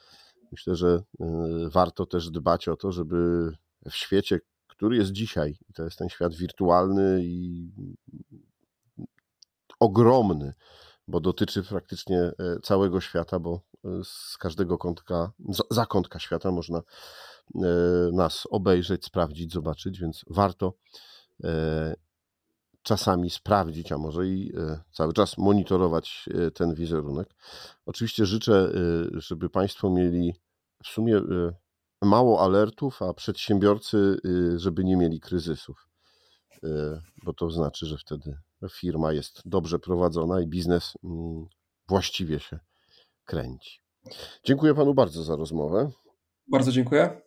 myślę, 0.51 0.75
że 0.75 1.03
e, 1.19 1.25
warto 1.69 2.05
też 2.05 2.29
dbać 2.29 2.67
o 2.67 2.75
to, 2.75 2.91
żeby 2.91 3.51
w 3.89 3.95
świecie, 3.95 4.39
który 4.67 4.97
jest 4.97 5.11
dzisiaj, 5.11 5.57
to 5.75 5.83
jest 5.83 5.97
ten 5.97 6.09
świat 6.09 6.35
wirtualny 6.35 7.19
i 7.23 7.71
ogromny, 9.79 10.53
bo 11.07 11.19
dotyczy 11.19 11.63
praktycznie 11.63 12.19
e, 12.19 12.33
całego 12.63 13.01
świata, 13.01 13.39
bo 13.39 13.61
z 14.03 14.37
każdego 14.37 14.77
kątka, 14.77 15.31
za 15.71 15.85
kątka 15.85 16.19
świata 16.19 16.51
można 16.51 16.81
nas 18.13 18.47
obejrzeć, 18.51 19.05
sprawdzić, 19.05 19.53
zobaczyć, 19.53 19.99
więc 19.99 20.25
warto 20.29 20.73
czasami 22.87 23.29
sprawdzić, 23.29 23.91
a 23.91 23.97
może 23.97 24.27
i 24.27 24.53
e, 24.57 24.79
cały 24.91 25.13
czas 25.13 25.37
monitorować 25.37 26.29
e, 26.33 26.51
ten 26.51 26.75
wizerunek. 26.75 27.35
Oczywiście 27.85 28.25
życzę, 28.25 28.71
żeby 29.11 29.49
Państwo 29.49 29.89
mieli 29.89 30.33
w 30.83 30.87
sumie 30.87 31.21
mało 32.01 32.41
alertów, 32.41 33.01
a 33.01 33.13
przedsiębiorcy, 33.13 34.17
żeby 34.57 34.83
nie 34.83 34.97
mieli 34.97 35.19
kryzysów, 35.19 35.89
bo 37.23 37.33
to 37.33 37.49
znaczy, 37.49 37.85
że 37.85 37.97
wtedy 37.97 38.37
firma 38.71 39.13
jest 39.13 39.41
dobrze 39.45 39.79
prowadzona 39.79 40.41
i 40.41 40.47
biznes 40.47 40.93
mm, 41.03 41.45
właściwie 41.87 42.39
się 42.39 42.59
kręci. 43.25 43.79
Dziękuję 44.43 44.75
Panu 44.75 44.93
bardzo 44.93 45.23
za 45.23 45.35
rozmowę. 45.35 45.91
Bardzo 46.47 46.71
dziękuję. 46.71 47.26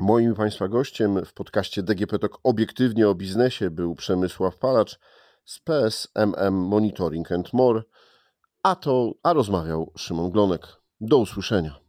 Moim 0.00 0.34
Państwa 0.34 0.68
gościem 0.68 1.24
w 1.24 1.32
podcaście 1.32 1.82
DGP 1.82 2.18
Talk 2.18 2.38
obiektywnie 2.44 3.08
o 3.08 3.14
biznesie 3.14 3.70
był 3.70 3.94
Przemysław 3.94 4.58
Palacz 4.58 4.98
z 5.44 5.58
PSMM 5.58 6.54
Monitoring 6.54 7.32
and 7.32 7.52
More, 7.52 7.82
a 8.62 8.76
to, 8.76 9.12
a 9.22 9.32
rozmawiał 9.32 9.92
Szymon 9.96 10.30
Glonek. 10.30 10.66
Do 11.00 11.18
usłyszenia. 11.18 11.80